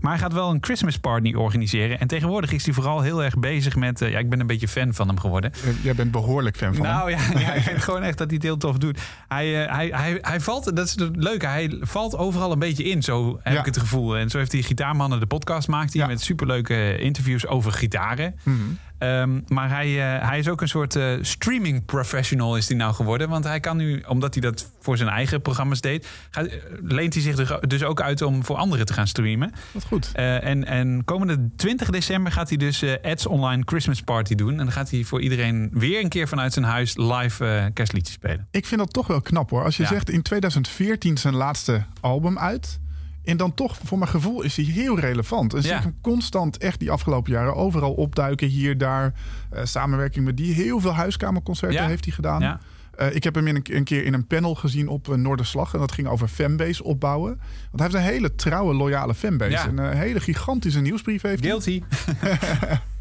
Maar 0.01 0.13
hij 0.13 0.21
gaat 0.21 0.33
wel 0.33 0.51
een 0.51 0.59
Christmas 0.61 0.99
party 0.99 1.33
organiseren. 1.35 2.01
En 2.01 2.07
tegenwoordig 2.07 2.53
is 2.53 2.65
hij 2.65 2.75
vooral 2.75 3.01
heel 3.01 3.25
erg 3.25 3.39
bezig 3.39 3.77
met, 3.77 4.03
eh, 4.03 4.11
ja, 4.11 4.19
ik 4.19 4.29
ben 4.31 4.41
een 4.41 4.47
beetje 4.47 4.69
fan 4.69 4.95
van 4.95 5.07
hem 5.09 5.19
geworden. 5.21 5.53
Eh, 5.53 5.85
Jij 5.85 5.95
bent 5.95 6.11
behoorlijk 6.11 6.57
fan 6.57 6.75
van 6.75 6.85
hem. 6.87 6.95
Nou 6.95 7.11
ja, 7.11 7.19
ja, 7.39 7.53
ik 7.53 7.63
vind 7.63 7.83
gewoon 7.83 8.03
echt 8.03 8.19
dat 8.19 8.27
hij 8.27 8.37
het 8.37 8.45
heel 8.45 8.57
tof 8.57 8.79
doet. 8.79 9.01
Hij, 9.29 9.65
eh, 9.67 9.75
hij, 9.75 9.89
hij, 9.93 10.19
hij 10.21 10.41
valt, 10.41 10.77
dat 10.77 10.87
is 10.87 10.91
het 10.99 11.17
leuke, 11.17 11.47
hij 11.47 11.77
valt 11.81 12.17
overal 12.17 12.53
een 12.53 12.59
beetje 12.59 12.85
in, 12.85 13.03
zo 13.03 13.41
heb 13.43 13.53
Ja. 13.53 13.59
ik 13.59 13.65
het 13.67 13.79
gevoel. 13.79 14.17
En 14.17 14.31
zo 14.31 14.39
heeft 14.39 14.53
hij 14.53 14.63
Gitaarmannen 14.63 15.21
de 15.21 15.27
podcast 15.27 15.69
maakt 15.69 15.93
hij 15.93 16.03
Ja. 16.03 16.09
met 16.09 16.21
superleuke 16.21 16.99
interviews 16.99 17.47
over 17.47 17.73
gitaren. 17.73 18.35
Mhm. 18.43 18.57
Ehm, 18.99 19.41
maar 19.49 19.69
hij, 19.69 19.87
eh, 20.19 20.29
hij 20.29 20.39
is 20.39 20.49
ook 20.49 20.61
een 20.61 20.69
soort 20.69 20.97
eh, 20.97 21.13
streaming 21.21 21.85
professional 21.85 22.57
is 22.57 22.69
hij 22.69 22.77
nou 22.77 22.95
geworden. 22.95 23.29
Want 23.29 23.45
hij 23.45 23.61
kan 23.61 23.77
nu, 23.77 24.03
omdat 24.09 24.35
hij 24.35 24.43
dat 24.43 24.71
voor 24.81 24.97
zijn 24.97 25.09
eigen 25.09 25.43
programma's 25.43 25.81
deed, 25.81 26.07
gaat, 26.31 26.47
eh, 26.47 26.63
leent 26.83 27.15
hij 27.15 27.23
zich 27.23 27.61
dus- 27.61 27.83
ook 27.85 28.01
uit 28.01 28.23
om 28.23 28.45
voor 28.45 28.57
anderen 28.57 28.87
te 28.87 28.93
gaan 28.93 29.07
streamen. 29.07 29.53
Wat 29.73 29.85
goed. 29.85 30.11
En, 30.15 30.65
en 30.67 31.05
komende 31.05 31.49
20 31.57 31.91
december 31.91 32.33
gaat 32.33 32.49
hij 32.49 32.59
dus 32.59 32.85
Ads 33.03 33.27
Online 33.27 33.63
Christmas 33.65 34.03
Party 34.03 34.35
doen. 34.35 34.51
En 34.51 34.57
dan 34.57 34.73
gaat 34.73 34.91
hij 34.91 35.05
voor 35.05 35.21
iedereen 35.21 35.71
weer 35.73 36.03
een 36.03 36.09
keer 36.09 36.29
vanuit 36.29 36.53
zijn 36.53 36.65
huis 36.65 36.97
live 36.97 37.71
kerstliedjes 37.75 38.15
spelen. 38.15 38.47
Ik 38.51 38.67
vind 38.67 38.81
dat 38.81 38.93
toch 38.93 39.07
wel 39.07 39.21
knap 39.21 39.51
hoor. 39.51 39.65
Als 39.65 39.77
je 39.77 39.83
Ja. 39.83 39.89
zegt 39.89 40.11
in 40.11 40.23
2014 40.23 41.19
zijn 41.19 41.35
laatste 41.35 41.85
album 42.01 42.39
uit. 42.39 42.81
En 43.29 43.37
dan 43.37 43.55
toch, 43.55 43.79
voor 43.85 43.99
mijn 43.99 44.11
gevoel, 44.11 44.43
is 44.43 44.57
hij 44.57 44.65
heel 44.65 44.99
relevant. 44.99 45.55
En 45.55 45.63
zie 45.63 45.71
Ja. 45.71 45.77
ik 45.77 45.83
hem 45.83 45.97
constant 46.01 46.59
echt 46.59 46.79
die 46.79 46.91
afgelopen 46.91 47.33
jaren 47.33 47.55
overal 47.57 47.93
opduiken. 47.93 48.49
Hier, 48.49 48.79
daar. 48.79 49.13
Eh, 49.51 49.65
samenwerking 49.65 50.25
met 50.25 50.37
die. 50.37 50.55
Heel 50.55 50.81
veel 50.81 50.95
huiskamerconcerten 50.95 51.81
Ja. 51.83 51.87
heeft 51.87 52.05
hij 52.05 52.15
gedaan. 52.15 52.41
Ja. 52.41 52.61
Eh, 52.97 53.15
ik 53.15 53.25
heb 53.25 53.35
hem 53.35 53.47
in 53.47 53.57
een, 53.57 53.65
een 53.71 53.85
keer 53.85 54.05
in 54.05 54.15
een 54.15 54.27
panel 54.27 54.55
gezien 54.55 54.89
op 54.89 55.09
uh, 55.09 55.15
Noorderslag. 55.15 55.73
En 55.75 55.79
dat 55.81 55.93
ging 55.93 56.09
over 56.09 56.29
fanbase 56.29 56.85
opbouwen. 56.85 57.31
Want 57.71 57.81
hij 57.81 57.83
heeft 57.83 57.95
een 57.95 58.13
hele 58.13 58.35
trouwe, 58.35 58.75
loyale 58.75 59.15
fanbase. 59.15 59.51
Ja. 59.51 59.67
En 59.67 59.79
een 59.79 59.97
hele 59.97 60.21
gigantische 60.21 60.81
nieuwsbrief 60.81 61.23
heeft 61.23 61.41
hij. 61.45 61.51
Guilty. 61.51 61.83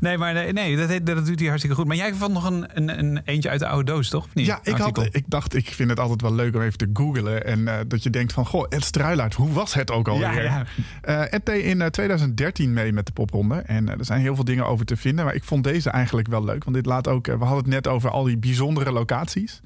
nee, 0.00 0.18
maar 0.18 0.32
nee, 0.34 0.52
nee 0.52 0.76
dat, 0.76 0.88
heet- 0.88 1.06
dat 1.06 1.26
doet 1.26 1.38
hij 1.38 1.48
hartstikke 1.48 1.76
goed. 1.76 1.86
Maar 1.86 1.96
jij 1.96 2.14
vond 2.14 2.32
nog 2.32 2.44
een, 2.44 2.66
een, 2.76 2.98
een 2.98 3.20
eentje 3.24 3.48
uit 3.48 3.60
de 3.60 3.66
oude 3.66 3.92
doos, 3.92 4.08
toch? 4.08 4.26
Niet? 4.34 4.46
Ja, 4.46 4.60
ik, 4.62 4.76
had, 4.76 5.08
ik 5.10 5.24
dacht, 5.26 5.54
ik 5.54 5.66
vind 5.68 5.90
het 5.90 6.00
altijd 6.00 6.20
wel 6.22 6.34
leuk 6.34 6.54
om 6.54 6.62
even 6.62 6.78
te 6.78 6.90
googlen. 6.92 7.44
En 7.46 7.68
eh, 7.68 7.78
dat 7.88 8.02
je 8.02 8.10
denkt 8.10 8.32
van, 8.32 8.46
goh, 8.46 8.66
Ed 8.68 8.84
Struilaert, 8.84 9.34
hoe 9.34 9.52
was 9.52 9.74
het 9.74 9.90
ook 9.90 10.08
alweer? 10.08 10.42
Ja, 10.42 10.42
ja. 10.42 10.64
Eh, 11.02 11.32
Ed 11.32 11.46
deed 11.46 11.64
in 11.64 11.80
eh, 11.82 11.86
2013 11.88 12.72
mee 12.72 12.92
met 12.92 13.06
de 13.06 13.12
popronde. 13.12 13.54
En 13.56 13.88
eh, 13.88 13.98
er 13.98 14.04
zijn 14.04 14.20
heel 14.20 14.34
veel 14.34 14.44
dingen 14.44 14.66
over 14.66 14.86
te 14.86 14.96
vinden. 14.96 15.24
Maar 15.24 15.34
ik 15.34 15.44
vond 15.44 15.64
deze 15.64 15.90
eigenlijk 15.90 16.28
wel 16.28 16.44
leuk. 16.44 16.64
Want 16.64 16.76
dit 16.76 16.86
laat 16.86 17.08
ook, 17.08 17.26
eh, 17.28 17.34
we 17.38 17.44
hadden 17.44 17.64
het 17.64 17.72
net 17.72 17.86
over 17.88 18.10
al 18.10 18.24
die 18.24 18.38
bijzondere 18.38 18.92
locaties. 18.92 19.60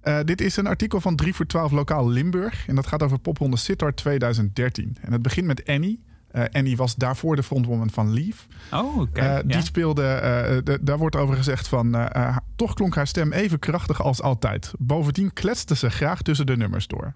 Eh, 0.00 0.18
dit 0.24 0.40
is 0.40 0.56
een 0.56 0.66
artikel 0.66 1.00
van 1.00 1.16
3 1.16 1.34
voor 1.34 1.46
12 1.46 1.70
lokaal 1.72 2.08
Limburg. 2.08 2.64
En 2.66 2.74
dat 2.74 2.86
gaat 2.86 3.02
over 3.02 3.18
popronde 3.18 3.56
Sittard 3.56 3.96
2013. 3.96 4.96
En 5.00 5.12
het 5.12 5.22
begint 5.22 5.46
met 5.46 5.66
Annie. 5.66 6.00
Eh, 6.30 6.44
Annie 6.52 6.76
was 6.76 6.94
daarvoor 6.96 7.36
de 7.36 7.42
frontwoman 7.42 7.90
van 7.90 8.12
Leaf. 8.12 8.46
Oh, 8.72 9.00
oké. 9.00 9.20
Eh, 9.20 9.26
ja. 9.26 9.42
Die 9.42 9.62
speelde, 9.62 10.02
eh, 10.04 10.56
de- 10.64 10.78
daar 10.80 10.98
wordt 10.98 11.16
over 11.16 11.36
gezegd 11.36 11.68
van... 11.68 12.08
toch 12.56 12.74
klonk 12.74 12.94
haar 12.94 13.06
stem 13.06 13.32
even 13.32 13.58
krachtig 13.58 14.02
als 14.02 14.22
altijd. 14.22 14.72
Bovendien 14.78 15.32
kletste 15.32 15.76
ze 15.76 15.90
graag 15.90 16.22
tussen 16.22 16.46
de 16.46 16.56
nummers 16.56 16.86
door. 16.86 17.14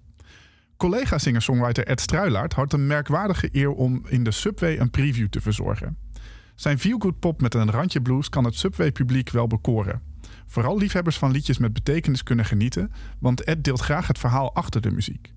Collega 0.76 1.18
singer-songwriter 1.18 1.86
Ed 1.86 2.00
Struilaert 2.00 2.52
had 2.52 2.72
een 2.72 2.86
merkwaardige 2.86 3.48
eer 3.52 3.70
om 3.70 4.02
in 4.08 4.24
de 4.24 4.30
Subway 4.30 4.78
een 4.78 4.90
preview 4.90 5.28
te 5.28 5.40
verzorgen. 5.40 5.96
Zijn 6.54 6.78
feel-good 6.78 7.18
pop 7.18 7.40
met 7.40 7.54
een 7.54 7.70
randje 7.70 8.00
blues 8.02 8.28
kan 8.28 8.44
het 8.44 8.54
Subway-publiek 8.54 9.30
wel 9.30 9.46
bekoren. 9.46 10.00
Vooral 10.46 10.78
liefhebbers 10.78 11.18
van 11.18 11.30
liedjes 11.30 11.58
met 11.58 11.72
betekenis 11.72 12.22
kunnen 12.22 12.44
genieten, 12.44 12.92
want 13.18 13.44
Ed 13.44 13.64
deelt 13.64 13.80
graag 13.80 14.06
het 14.06 14.18
verhaal 14.18 14.54
achter 14.54 14.80
de 14.80 14.90
muziek. 14.90 15.32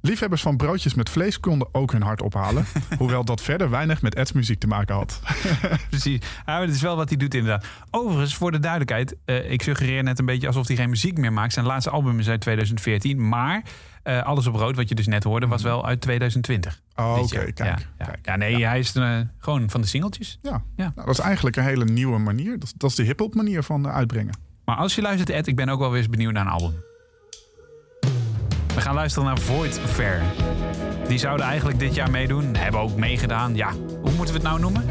Liefhebbers 0.00 0.42
van 0.42 0.56
broodjes 0.56 0.94
met 0.94 1.10
vlees 1.10 1.40
konden 1.40 1.68
ook 1.72 1.92
hun 1.92 2.02
hart 2.02 2.22
ophalen, 2.22 2.64
hoewel 2.98 3.24
dat 3.24 3.40
verder 3.42 3.70
weinig 3.70 4.02
met 4.02 4.16
Ed's 4.16 4.32
muziek 4.32 4.58
te 4.60 4.66
maken 4.66 4.94
had. 4.94 5.20
Precies. 5.90 6.20
Ja, 6.46 6.60
het 6.60 6.70
is 6.74 6.80
wel 6.82 6.96
wat 6.96 7.08
hij 7.08 7.18
doet 7.18 7.34
inderdaad. 7.34 7.66
Overigens, 7.90 8.34
voor 8.34 8.50
de 8.52 8.58
duidelijkheid. 8.58 9.16
eh, 9.24 9.50
ik 9.50 9.62
suggereer 9.62 10.02
net 10.02 10.18
een 10.18 10.26
beetje 10.26 10.46
alsof 10.46 10.66
hij 10.66 10.76
geen 10.76 10.90
muziek 10.90 11.18
meer 11.18 11.32
maakt. 11.32 11.52
Zijn 11.52 11.66
laatste 11.66 11.90
album 11.90 12.18
is 12.18 12.28
uit 12.28 12.40
2014. 12.40 13.28
Maar 13.28 13.62
eh, 14.02 14.22
Alles 14.22 14.46
op 14.46 14.54
Rood, 14.54 14.76
wat 14.76 14.88
je 14.88 14.94
dus 14.94 15.06
net 15.06 15.24
hoorde, 15.24 15.46
was 15.46 15.62
wel 15.62 15.86
uit 15.86 16.00
2020. 16.00 16.80
Oh, 16.96 17.18
oké, 17.22 17.28
kijk. 17.52 17.58
Ja, 17.58 17.64
ja. 17.98 18.04
kijk. 18.04 18.18
Ja, 18.26 18.36
nee, 18.36 18.66
hij 18.66 18.78
is 18.78 18.94
eh, 18.94 19.18
gewoon 19.38 19.70
van 19.70 19.80
de 19.80 19.86
singeltjes. 19.86 20.38
Ja, 20.42 20.62
Ja. 20.76 20.92
Nou, 20.94 21.06
dat 21.06 21.18
is 21.18 21.24
eigenlijk 21.24 21.56
een 21.56 21.64
hele 21.64 21.84
nieuwe 21.84 22.18
manier. 22.18 22.52
Dat 22.58 22.62
is, 22.68 22.72
dat 22.76 22.90
is 22.90 22.96
de 22.96 23.02
hip-hop 23.02 23.34
manier 23.34 23.62
van 23.62 23.88
uitbrengen. 23.88 24.34
Maar 24.64 24.76
als 24.76 24.94
je 24.94 25.02
luistert, 25.02 25.30
Ed, 25.30 25.46
ik 25.46 25.56
ben 25.56 25.68
ook 25.68 25.78
wel 25.78 25.88
weer 25.90 25.98
eens 25.98 26.08
benieuwd 26.08 26.32
naar 26.32 26.46
een 26.46 26.52
album. 26.52 26.74
We 28.78 28.84
gaan 28.84 28.94
luisteren 28.94 29.28
naar 29.28 29.38
Void 29.38 29.80
Fair. 29.84 30.22
Die 31.08 31.18
zouden 31.18 31.46
eigenlijk 31.46 31.78
dit 31.78 31.94
jaar 31.94 32.10
meedoen. 32.10 32.56
Hebben 32.56 32.80
ook 32.80 32.96
meegedaan. 32.96 33.54
Ja, 33.56 33.72
hoe 34.00 34.12
moeten 34.12 34.26
we 34.26 34.32
het 34.32 34.42
nou 34.42 34.60
noemen? 34.60 34.84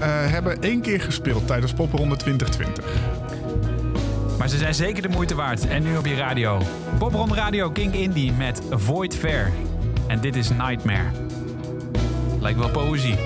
Eh 0.00 0.08
hebben 0.30 0.62
één 0.62 0.80
keer 0.80 1.00
gespeeld 1.00 1.46
tijdens 1.46 1.72
Popronde 1.72 2.16
2020. 2.16 2.84
Maar 4.38 4.48
ze 4.48 4.56
zijn 4.56 4.74
zeker 4.74 5.02
de 5.02 5.08
moeite 5.08 5.34
waard. 5.34 5.66
En 5.66 5.82
nu 5.82 5.96
op 5.96 6.06
je 6.06 6.14
radio. 6.14 6.62
Popron 6.98 7.34
Radio 7.34 7.70
King 7.70 7.94
Indie 7.94 8.32
met 8.32 8.62
Void 8.70 9.16
Fair. 9.16 9.52
En 10.06 10.20
dit 10.20 10.36
is 10.36 10.48
Nightmare. 10.48 11.10
Lijkt 12.40 12.58
wel 12.58 12.70
poëzie. 12.70 13.16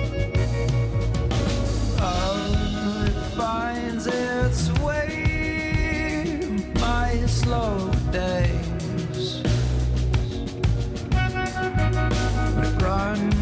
finds 3.35 4.07
its 4.07 4.71
way 4.79 6.39
my 6.79 7.25
slow 7.27 7.91
days 8.11 8.46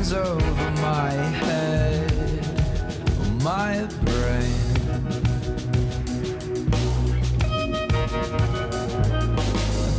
runs 0.06 0.14
over 0.14 0.72
my 0.82 1.12
head 1.12 2.12
my 3.42 3.88
brain 4.04 4.54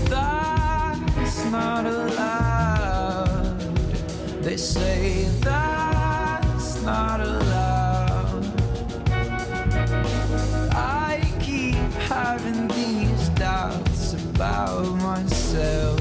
that's 0.09 1.45
not 1.47 1.87
a 1.87 1.97
They 4.43 4.57
say 4.57 5.25
that's 5.41 6.83
not 6.83 7.21
allowed. 7.21 8.45
I 10.73 11.21
keep 11.41 11.75
having 12.09 12.69
these 12.69 13.29
doubts 13.31 14.13
about 14.13 14.87
myself, 15.03 16.01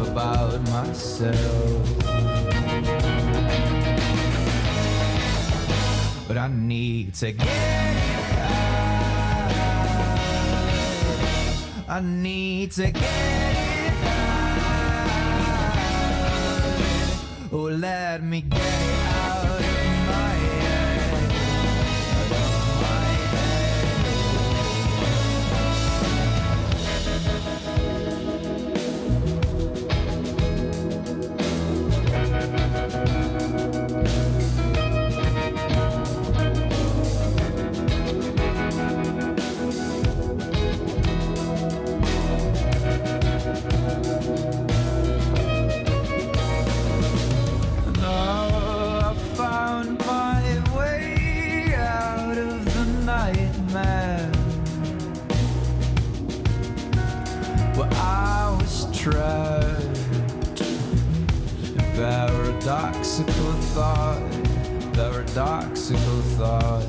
about 0.00 0.62
myself. 0.70 1.83
But 6.34 6.40
I 6.40 6.48
need 6.48 7.14
to 7.14 7.30
get 7.30 7.46
it 7.46 7.48
out. 8.40 8.74
I 11.88 12.00
need 12.00 12.72
to 12.72 12.90
get 12.90 12.96
it 12.96 14.04
out. 14.04 14.32
Oh, 17.52 17.70
let 17.70 18.24
me 18.24 18.40
get 18.40 19.03
thought, 63.74 64.22
paradoxical 64.92 66.20
thought. 66.38 66.86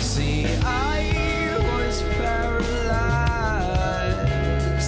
See, 0.00 0.44
I 0.64 1.54
was 1.62 2.02
paralyzed. 2.18 2.90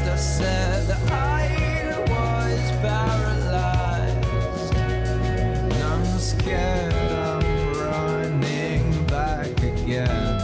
I 0.02 0.16
said 0.16 0.88
that 0.88 1.12
I 1.12 1.46
was 2.10 2.70
paralyzed. 2.82 4.74
And 4.74 5.72
I'm 5.84 6.18
scared 6.18 6.92
I'm 7.12 7.44
running 7.78 9.06
back 9.06 9.62
again. 9.62 10.42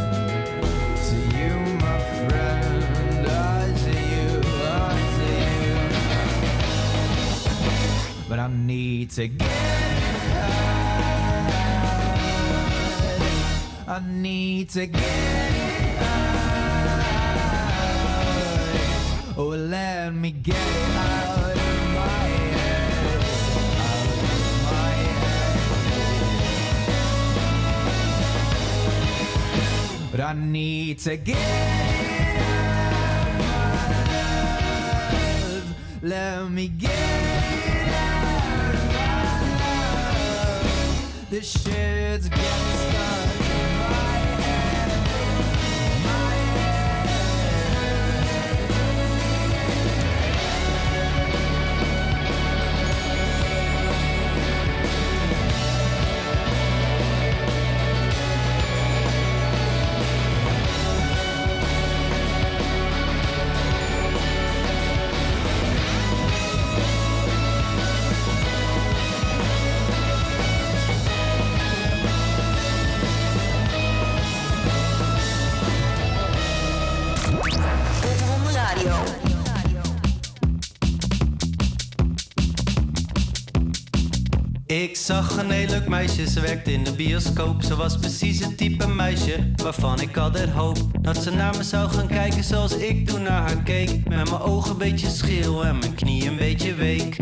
But 8.29 8.39
I 8.39 8.49
need 8.49 9.11
to 9.11 9.29
get 9.29 9.62
I 13.93 14.01
need 14.01 14.71
to 14.71 14.87
get 14.87 15.03
it 15.03 16.01
out. 16.01 17.05
Oh, 19.37 19.49
let 19.49 20.15
me 20.15 20.31
get 20.31 20.57
out 20.57 21.51
of 21.51 21.57
my 21.93 22.25
head. 22.41 23.21
Out 23.77 24.09
of 24.17 24.33
my 24.65 24.89
head. 25.05 25.31
But 30.11 30.21
I 30.21 30.33
need 30.33 30.99
to 31.01 31.17
get 31.19 31.37
out. 31.37 31.63
Let 36.01 36.51
me 36.51 36.69
get 36.69 36.91
out. 36.91 37.43
This 41.29 41.51
shit's 41.63 42.29
getting 42.31 42.77
stuck 42.77 43.42
zag 85.03 85.37
een 85.37 85.51
heel 85.51 85.69
leuk 85.69 85.89
meisje, 85.89 86.31
ze 86.31 86.41
werkte 86.41 86.73
in 86.73 86.85
de 86.85 86.93
bioscoop. 86.93 87.63
Ze 87.63 87.77
was 87.77 87.99
precies 87.99 88.45
het 88.45 88.57
type 88.57 88.87
meisje 88.87 89.51
waarvan 89.57 90.01
ik 90.01 90.17
altijd 90.17 90.51
hoop 90.51 90.79
dat 91.01 91.23
ze 91.23 91.31
naar 91.31 91.57
me 91.57 91.63
zou 91.63 91.91
gaan 91.91 92.07
kijken 92.07 92.45
zoals 92.45 92.77
ik 92.77 93.07
toen 93.07 93.23
naar 93.23 93.43
haar 93.43 93.63
keek. 93.63 94.09
Met 94.09 94.31
mijn 94.31 94.41
ogen 94.41 94.71
een 94.71 94.79
beetje 94.79 95.09
scheel 95.09 95.65
en 95.65 95.79
mijn 95.79 95.95
knie 95.95 96.29
een 96.29 96.37
beetje 96.37 96.75
week. 96.75 97.17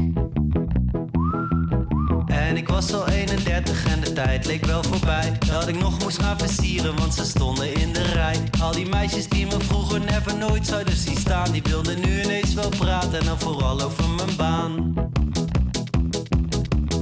En 2.26 2.56
ik 2.56 2.68
was 2.68 2.92
al 2.92 3.08
31 3.08 3.86
en 3.86 4.00
de 4.00 4.12
tijd 4.12 4.46
leek 4.46 4.64
wel 4.64 4.82
voorbij. 4.82 5.38
Dat 5.46 5.68
ik 5.68 5.80
nog 5.80 5.98
moest 5.98 6.22
gaan 6.22 6.38
versieren, 6.38 6.96
want 6.96 7.14
ze 7.14 7.24
stonden 7.24 7.74
in 7.74 7.92
de 7.92 8.02
rij. 8.02 8.36
Al 8.60 8.72
die 8.72 8.88
meisjes 8.88 9.28
die 9.28 9.46
me 9.46 9.60
vroeger 9.60 10.00
never 10.00 10.36
nooit 10.36 10.66
zouden 10.66 10.96
zien 10.96 11.16
staan, 11.16 11.52
die 11.52 11.62
wilden 11.62 12.00
nu 12.00 12.22
ineens 12.22 12.54
wel 12.54 12.68
praten 12.68 13.18
en 13.18 13.24
dan 13.24 13.40
vooral 13.40 13.80
over 13.80 14.08
mijn 14.08 14.36
baan. 14.36 14.94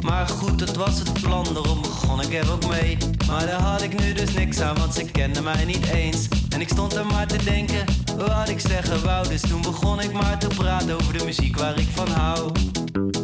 Maar 0.09 0.29
goed, 0.29 0.59
dat 0.59 0.77
was 0.77 0.99
het 0.99 1.13
plan, 1.13 1.47
daarom 1.53 1.83
begon 1.83 2.21
ik 2.21 2.35
er 2.35 2.53
ook 2.53 2.67
mee. 2.69 2.97
Maar 3.27 3.47
daar 3.47 3.61
had 3.61 3.83
ik 3.83 4.01
nu 4.01 4.13
dus 4.13 4.33
niks 4.33 4.61
aan, 4.61 4.79
want 4.79 4.95
ze 4.95 5.05
kenden 5.05 5.45
mij 5.45 5.65
niet 5.65 5.87
eens. 5.87 6.29
En 6.49 6.61
ik 6.61 6.69
stond 6.69 6.95
er 6.95 7.07
maar 7.07 7.27
te 7.27 7.45
denken, 7.45 7.85
wat 8.17 8.49
ik 8.49 8.61
zeggen 8.61 9.05
wou. 9.05 9.29
Dus 9.29 9.41
toen 9.41 9.63
begon 9.63 10.01
ik 10.01 10.13
maar 10.13 10.39
te 10.39 10.47
praten 10.47 10.95
over 10.95 11.19
de 11.19 11.25
muziek 11.25 11.59
waar 11.59 11.79
ik 11.79 11.89
van 11.95 12.09
hou. 12.09 12.53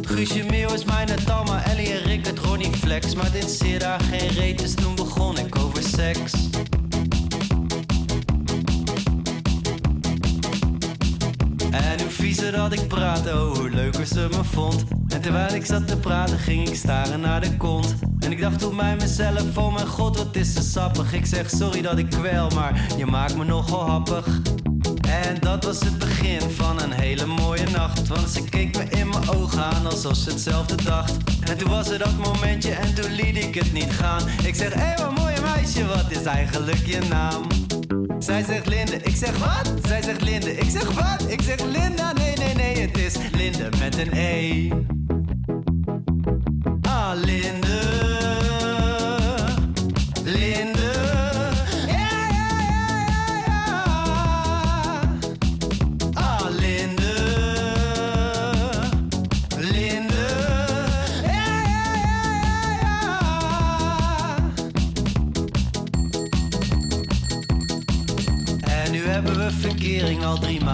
Guusje 0.01 0.43
Meeuw 0.43 0.73
is 0.73 0.83
mijn 0.83 1.09
Tamma, 1.25 1.63
Ellie 1.63 1.93
en 1.93 2.03
Rick 2.03 2.25
het 2.25 2.39
Ronnie 2.39 2.71
Flex. 2.71 3.15
Maar 3.15 3.31
dit 3.31 3.49
zeer 3.49 3.79
daar 3.79 3.99
geen 3.99 4.29
reet, 4.29 4.57
dus 4.57 4.73
toen 4.73 4.95
begon 4.95 5.37
ik 5.37 5.57
over 5.57 5.83
seks. 5.83 6.34
En 12.25 12.31
hoe 12.31 12.39
viezer 12.41 12.57
dat 12.57 12.73
ik 12.73 12.87
praatte, 12.87 13.29
oh 13.29 13.57
hoe 13.57 13.69
leuker 13.69 14.05
ze 14.05 14.27
me 14.31 14.43
vond. 14.43 14.83
En 15.07 15.21
terwijl 15.21 15.53
ik 15.53 15.65
zat 15.65 15.87
te 15.87 15.97
praten, 15.97 16.39
ging 16.39 16.69
ik 16.69 16.75
staren 16.75 17.19
naar 17.19 17.41
de 17.41 17.57
kont. 17.57 17.95
En 18.19 18.31
ik 18.31 18.41
dacht 18.41 18.59
toen 18.59 18.75
bij 18.75 18.95
mezelf, 18.95 19.57
oh 19.57 19.73
mijn 19.73 19.87
god, 19.87 20.17
wat 20.17 20.35
is 20.35 20.53
ze 20.53 20.61
sappig. 20.61 21.13
Ik 21.13 21.25
zeg 21.25 21.49
sorry 21.49 21.81
dat 21.81 21.97
ik 21.97 22.09
kwel, 22.09 22.49
maar 22.49 22.85
je 22.97 23.05
maakt 23.05 23.37
me 23.37 23.43
nogal 23.43 23.89
happig. 23.89 24.27
En 25.07 25.39
dat 25.39 25.65
was 25.65 25.79
het 25.79 25.97
begin 25.97 26.41
van 26.41 26.81
een 26.81 26.91
hele 26.91 27.25
mooie 27.25 27.69
nacht. 27.69 28.07
Want 28.07 28.29
ze 28.29 28.43
keek 28.43 28.77
me 28.77 28.83
in 28.83 29.09
mijn 29.09 29.29
ogen 29.29 29.63
aan 29.63 29.85
alsof 29.85 30.15
ze 30.15 30.29
hetzelfde 30.29 30.83
dacht. 30.83 31.13
En 31.49 31.57
toen 31.57 31.69
was 31.69 31.89
er 31.89 31.99
dat 31.99 32.17
momentje 32.17 32.71
en 32.71 32.95
toen 32.95 33.11
liet 33.11 33.37
ik 33.37 33.55
het 33.55 33.73
niet 33.73 33.91
gaan. 33.91 34.21
Ik 34.43 34.55
zeg, 34.55 34.73
hé 34.73 34.79
hey, 34.79 34.97
wat 34.97 35.17
mooie 35.17 35.41
meisje, 35.41 35.85
wat 35.85 36.11
is 36.11 36.23
eigenlijk 36.23 36.85
je 36.85 36.99
naam? 37.09 37.54
Zij 38.25 38.43
zegt 38.43 38.67
Linde, 38.67 38.95
ik 38.95 39.15
zeg 39.15 39.37
wat? 39.37 39.73
Zij 39.87 40.01
zegt 40.01 40.21
Linde, 40.21 40.51
ik 40.51 40.69
zeg 40.69 40.91
wat? 40.91 41.31
Ik 41.31 41.41
zeg 41.41 41.63
Linda, 41.63 42.13
nee, 42.13 42.35
nee, 42.35 42.53
nee, 42.53 42.77
het 42.77 42.97
is 42.97 43.13
Linde 43.31 43.69
met 43.79 43.97
een 43.97 44.13
E. 44.13 44.69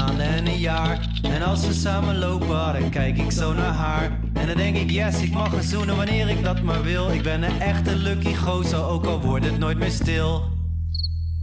en 0.10 0.48
een 0.48 0.58
jaar. 0.58 1.08
En 1.22 1.42
als 1.42 1.68
we 1.68 1.74
samen 1.74 2.18
lopen, 2.20 2.48
dan 2.82 2.90
kijk 2.90 3.18
ik 3.18 3.32
zo 3.32 3.54
naar 3.54 3.74
haar. 3.74 4.20
En 4.34 4.48
dan 4.48 4.58
denk 4.58 4.76
ik, 4.76 4.92
Yes, 4.92 5.22
ik 5.22 5.32
mag 5.32 5.54
er 5.54 5.64
zoenen 5.64 5.96
wanneer 5.96 6.30
ik 6.30 6.44
dat 6.44 6.62
maar 6.62 6.84
wil. 6.84 7.12
Ik 7.12 7.22
ben 7.22 7.44
een 7.44 7.62
echte 7.62 7.96
lucky 7.96 8.36
gozer, 8.36 8.86
ook 8.86 9.06
al 9.06 9.22
wordt 9.22 9.46
het 9.46 9.60
nooit 9.60 9.78
meer 9.78 9.92
stil. 9.92 10.44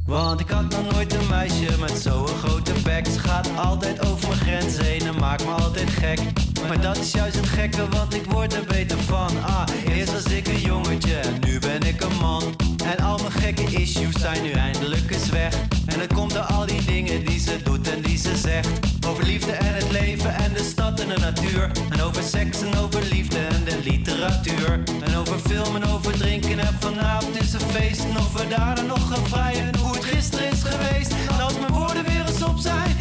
Want 0.07 0.41
ik 0.41 0.49
had 0.49 0.71
nog 0.71 0.93
nooit 0.93 1.15
een 1.15 1.29
meisje 1.29 1.79
met 1.81 1.91
zo'n 1.91 2.27
grote 2.27 2.73
bek. 2.85 3.07
Ze 3.07 3.19
gaat 3.19 3.57
altijd 3.57 4.07
over 4.07 4.29
mijn 4.29 4.41
grenzen 4.41 4.85
heen 4.85 5.07
en 5.07 5.19
maakt 5.19 5.45
me 5.45 5.51
altijd 5.51 5.91
gek. 5.91 6.48
Maar 6.67 6.81
dat 6.81 6.97
is 6.97 7.13
juist 7.13 7.37
het 7.37 7.47
gekke, 7.47 7.89
want 7.89 8.15
ik 8.15 8.25
word 8.25 8.55
er 8.55 8.65
beter 8.65 8.99
van. 8.99 9.45
Ah, 9.45 9.69
eerst 9.89 10.13
was 10.13 10.25
ik 10.25 10.47
een 10.49 10.61
jongetje 10.61 11.15
en 11.15 11.35
nu 11.47 11.59
ben 11.59 11.83
ik 11.83 12.01
een 12.01 12.17
man. 12.21 12.43
En 12.85 13.05
al 13.05 13.19
mijn 13.19 13.33
gekke 13.33 13.63
issues 13.63 14.15
zijn 14.19 14.43
nu 14.43 14.51
eindelijk 14.51 15.11
eens 15.11 15.29
weg. 15.29 15.55
En 15.87 16.01
het 16.01 16.13
komt 16.13 16.33
door 16.33 16.43
al 16.43 16.67
die 16.67 16.85
dingen 16.85 17.25
die 17.25 17.41
ze 17.41 17.63
doet 17.63 17.91
en 17.91 18.03
die 18.03 18.19
ze 18.19 18.37
zegt. 18.37 18.69
Over 19.07 19.25
liefde 19.25 19.53
en 19.53 19.75
het 19.75 19.91
leven 19.91 20.35
en 20.35 20.53
de 20.53 20.65
stad 20.65 21.01
en 21.01 21.09
de 21.09 21.19
natuur. 21.19 21.71
En 21.91 22.01
over 22.01 22.23
seks 22.23 22.61
en 22.63 22.77
over 22.77 23.03
liefde 23.11 23.39
en 23.39 23.65
de 23.65 23.79
literatuur. 23.85 24.83
En 25.05 25.17
over 25.17 25.39
film 25.39 25.77
en 25.77 25.85
over 25.85 26.13
drinken 26.19 26.59
en 26.59 26.77
vanavond 26.81 27.41
is 27.41 27.53
een 27.53 27.61
feest. 27.61 28.05
En 28.05 28.19
of 28.19 28.33
we 28.33 28.49
daarna 28.49 28.83
nog 28.83 29.09
gaan 29.09 29.27
vrijen 29.27 29.73
en 29.73 29.79
hoe 29.79 29.95
het 29.95 30.05
gisteren 30.05 30.51
is 30.51 30.63
geweest. 30.63 31.13
En 31.29 31.41
als 31.41 31.59
mijn 31.59 31.73
woorden 31.73 32.05
weer 32.05 32.27
eens 32.27 32.43
op 32.43 32.59
zijn, 32.59 32.97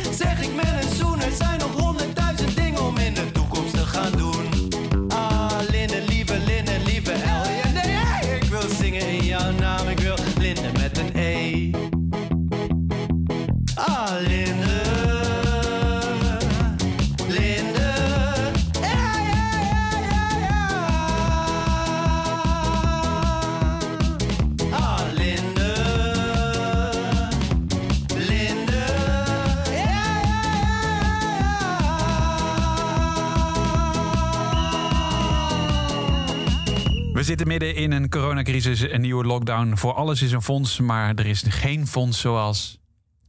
zitten 37.38 37.58
midden 37.60 37.84
in 37.84 37.92
een 37.92 38.10
coronacrisis, 38.10 38.92
een 38.92 39.02
nieuwe 39.02 39.26
lockdown. 39.26 39.76
Voor 39.76 39.94
alles 39.94 40.22
is 40.22 40.32
een 40.32 40.42
fonds, 40.42 40.80
maar 40.80 41.16
er 41.16 41.26
is 41.26 41.44
geen 41.48 41.88
fonds 41.88 42.20
zoals... 42.20 42.80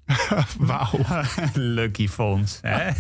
Wauw. 0.58 1.00
Lucky 1.54 2.08
fonds. 2.08 2.58
Hè? 2.62 2.90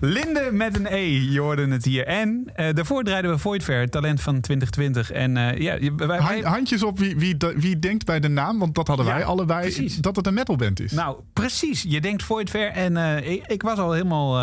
Linde 0.00 0.48
met 0.52 0.76
een 0.78 0.86
E, 0.90 1.30
je 1.32 1.40
hoorde 1.40 1.68
het 1.68 1.84
hier. 1.84 2.06
En 2.06 2.44
eh, 2.54 2.74
daarvoor 2.74 3.02
draaiden 3.02 3.30
we 3.30 3.38
Void 3.38 3.62
Fair, 3.62 3.88
talent 3.88 4.20
van 4.20 4.40
2020. 4.40 5.10
En 5.12 5.36
eh, 5.36 5.58
ja, 5.58 5.78
wij, 5.96 6.06
wij- 6.06 6.18
Han- 6.18 6.44
Handjes 6.44 6.82
op 6.82 6.98
wie, 6.98 7.16
wie, 7.16 7.36
wie 7.56 7.78
denkt 7.78 8.04
bij 8.04 8.20
de 8.20 8.28
naam, 8.28 8.58
want 8.58 8.74
dat 8.74 8.86
hadden 8.86 9.06
Ja, 9.06 9.12
wij 9.14 9.24
allebei, 9.24 9.60
precies. 9.60 9.96
dat 9.96 10.16
het 10.16 10.26
een 10.26 10.34
metalband 10.34 10.80
is. 10.80 10.92
Nou, 10.92 11.16
precies. 11.32 11.84
Je 11.88 12.00
denkt 12.00 12.22
Void 12.22 12.50
Fair. 12.50 12.70
En 12.70 12.96
eh, 12.96 13.30
ik, 13.32 13.46
ik 13.46 13.62
was 13.62 13.78
al 13.78 13.92
helemaal... 13.92 14.38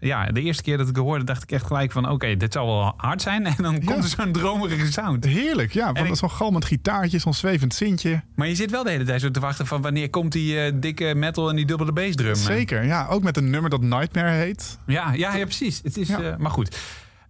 ja, 0.00 0.26
de 0.26 0.40
eerste 0.40 0.62
keer 0.62 0.76
dat 0.78 0.88
ik 0.88 0.96
het 0.96 1.04
hoorde, 1.04 1.24
dacht 1.24 1.42
ik 1.42 1.52
echt 1.52 1.66
gelijk 1.66 1.92
van... 1.92 2.08
Oké, 2.10 2.36
dit 2.36 2.52
zal 2.52 2.66
wel 2.66 2.92
hard 2.96 3.22
zijn. 3.22 3.46
En 3.50 3.62
dan 3.62 3.84
komt 3.84 4.04
er 4.04 4.10
zo'n 4.22 4.32
dromerige 4.32 4.92
sound. 4.92 5.24
Heerlijk, 5.24 5.72
ja. 5.72 5.92
Want 5.92 6.08
ik- 6.08 6.14
zo'n 6.16 6.30
galmend 6.30 6.64
gitaartje, 6.64 7.18
zo'n 7.18 7.34
zwevend 7.34 7.74
sintje. 7.74 8.22
Maar 8.34 8.48
je 8.48 8.54
zit 8.54 8.70
wel 8.70 8.82
de 8.84 8.90
hele 8.90 9.04
tijd 9.04 9.20
zo 9.20 9.30
te 9.30 9.40
wachten 9.40 9.66
van... 9.66 9.82
wanneer 9.82 10.10
komt 10.10 10.32
die 10.32 10.78
dikke 10.78 11.14
metal 11.16 11.48
en 11.50 11.56
die 11.56 11.66
dubbele 11.66 11.92
bassdrum? 11.92 12.34
Zeker, 12.34 12.84
ja. 12.84 13.06
Ook 13.06 13.22
met 13.22 13.36
een 13.36 13.50
nummer 13.50 13.70
dat 13.70 13.80
Nightmare 13.82 14.30
heet. 14.30 14.69
Ja, 14.86 15.12
ja, 15.12 15.34
ja 15.36 15.44
precies. 15.44 15.80
Het 15.82 15.96
is, 15.96 16.08
Ja. 16.08 16.20
eh, 16.20 16.36
maar 16.36 16.50
goed. 16.50 16.78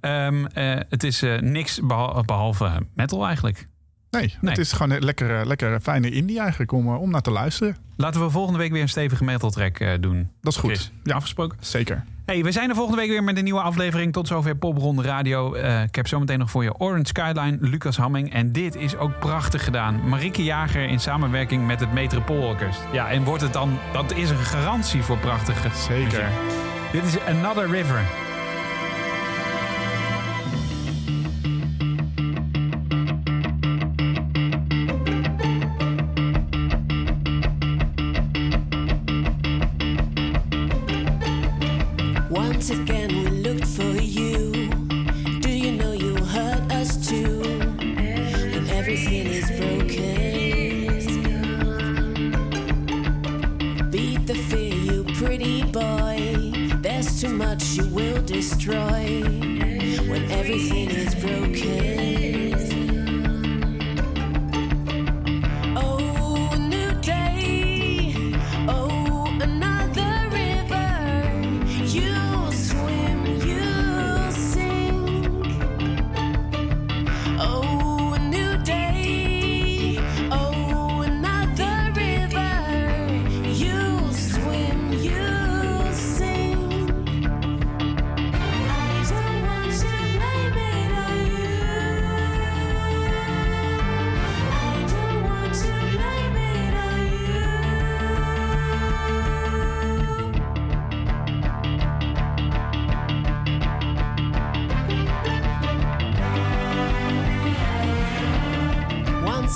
Ehm, 0.01 0.45
eh, 0.47 0.79
het 0.89 1.05
is 1.05 1.23
eh, 1.23 1.39
niks 1.39 1.81
behal- 1.83 2.23
behalve 2.25 2.71
metal 2.95 3.27
eigenlijk. 3.27 3.69
Nee, 4.11 4.35
Nee. 4.41 4.51
het 4.51 4.59
is 4.59 4.73
gewoon 4.73 4.91
een 4.91 5.05
lekkere, 5.05 5.47
lekkere 5.47 5.81
fijne 5.81 6.11
indie 6.11 6.41
eigenlijk 6.41 6.73
om, 6.73 6.89
om 6.97 7.11
naar 7.11 7.21
te 7.23 7.31
luisteren. 7.31 7.77
Laten 7.97 8.21
we 8.25 8.31
volgende 8.31 8.59
week 8.59 8.73
weer 8.73 8.83
een 8.83 8.89
stevige 8.89 9.25
metal 9.25 9.51
track 9.51 9.79
doen. 10.03 10.31
Dat 10.41 10.53
is 10.53 10.59
goed. 10.59 10.71
Chris, 10.71 10.93
Ja. 11.03 11.15
afgesproken. 11.15 11.59
Zeker. 11.61 12.05
Hey, 12.27 12.43
we 12.45 12.53
zijn 12.53 12.69
er 12.69 12.75
volgende 12.75 13.01
week 13.01 13.09
weer 13.11 13.25
met 13.25 13.37
een 13.37 13.45
nieuwe 13.45 13.61
aflevering. 13.61 14.13
Tot 14.13 14.27
zover 14.29 14.57
Popronde 14.57 15.03
Radio. 15.03 15.55
Ik 15.83 15.95
heb 15.95 16.07
zometeen 16.07 16.39
nog 16.39 16.51
voor 16.51 16.63
je 16.63 16.75
Orange 16.79 17.07
Skyline, 17.07 17.57
Lucas 17.61 17.97
Hamming. 17.97 18.33
En 18.33 18.53
dit 18.53 18.75
is 18.75 18.97
ook 18.97 19.19
prachtig 19.19 19.65
gedaan. 19.65 20.09
Marieke 20.09 20.45
Jager 20.45 20.89
in 20.89 21.01
samenwerking 21.01 21.67
met 21.67 21.81
het 21.81 21.93
Metropoolorkest. 21.93 22.81
Ja, 22.93 23.09
en 23.11 23.25
wordt 23.25 23.43
het 23.43 23.53
dan... 23.53 23.79
Dat 23.93 24.13
is 24.17 24.31
een 24.31 24.37
garantie 24.37 25.03
voor 25.03 25.19
prachtige 25.19 25.69
Zeker. 25.75 26.03
muziek. 26.29 26.70
Dit 26.93 27.05
is 27.05 27.19
Another 27.21 27.69
River. 27.69 28.30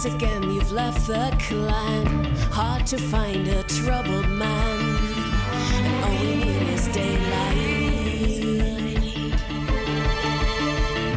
Once 0.04 0.16
again, 0.16 0.42
you've 0.52 0.70
left 0.70 1.06
the 1.06 1.34
clan. 1.48 2.24
Hard 2.52 2.86
to 2.88 2.98
find 2.98 3.48
a 3.48 3.62
troubled 3.62 4.28
man. 4.28 4.98
And 5.72 6.04
all 6.04 6.20
we 6.20 6.34
need 6.44 6.68
is 6.74 6.88
daylight. 6.88 7.54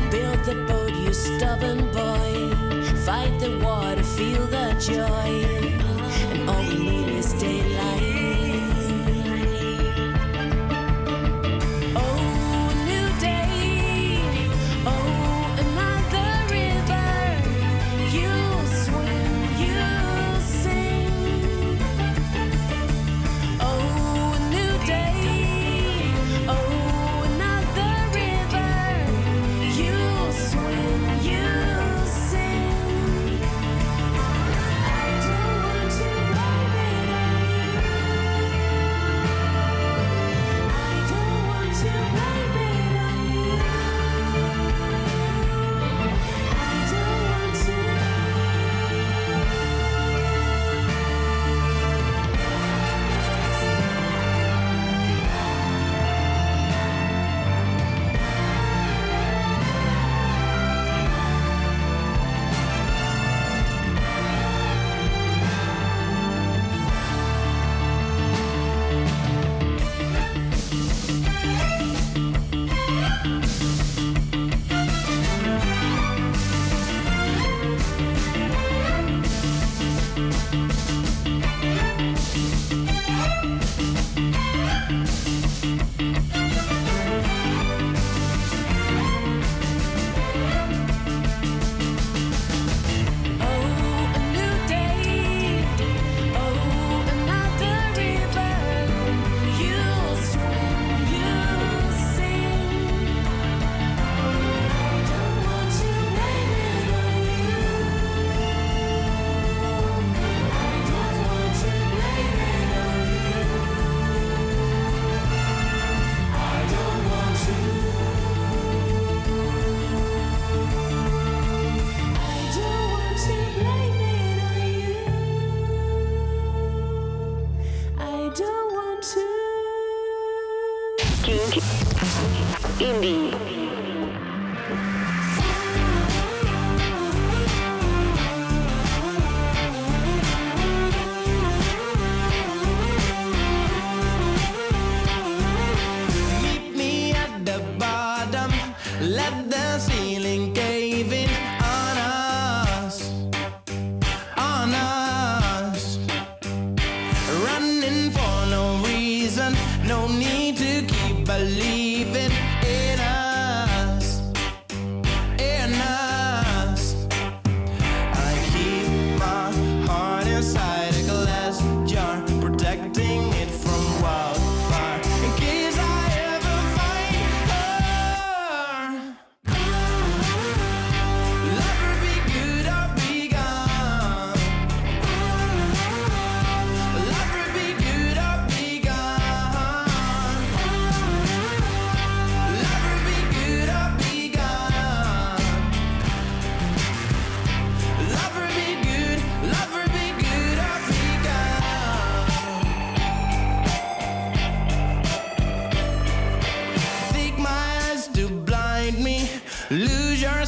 Build 0.10 0.46
the 0.46 0.56
boat, 0.70 0.94
you 1.02 1.14
stubborn 1.14 1.92
boy. 1.92 2.56
Fight 3.04 3.38
the 3.42 3.60
water, 3.62 4.04
feel 4.04 4.48
the 4.48 4.74
joy. 4.80 5.47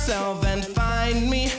Yourself 0.10 0.44
and 0.44 0.66
find 0.66 1.30
me 1.30 1.52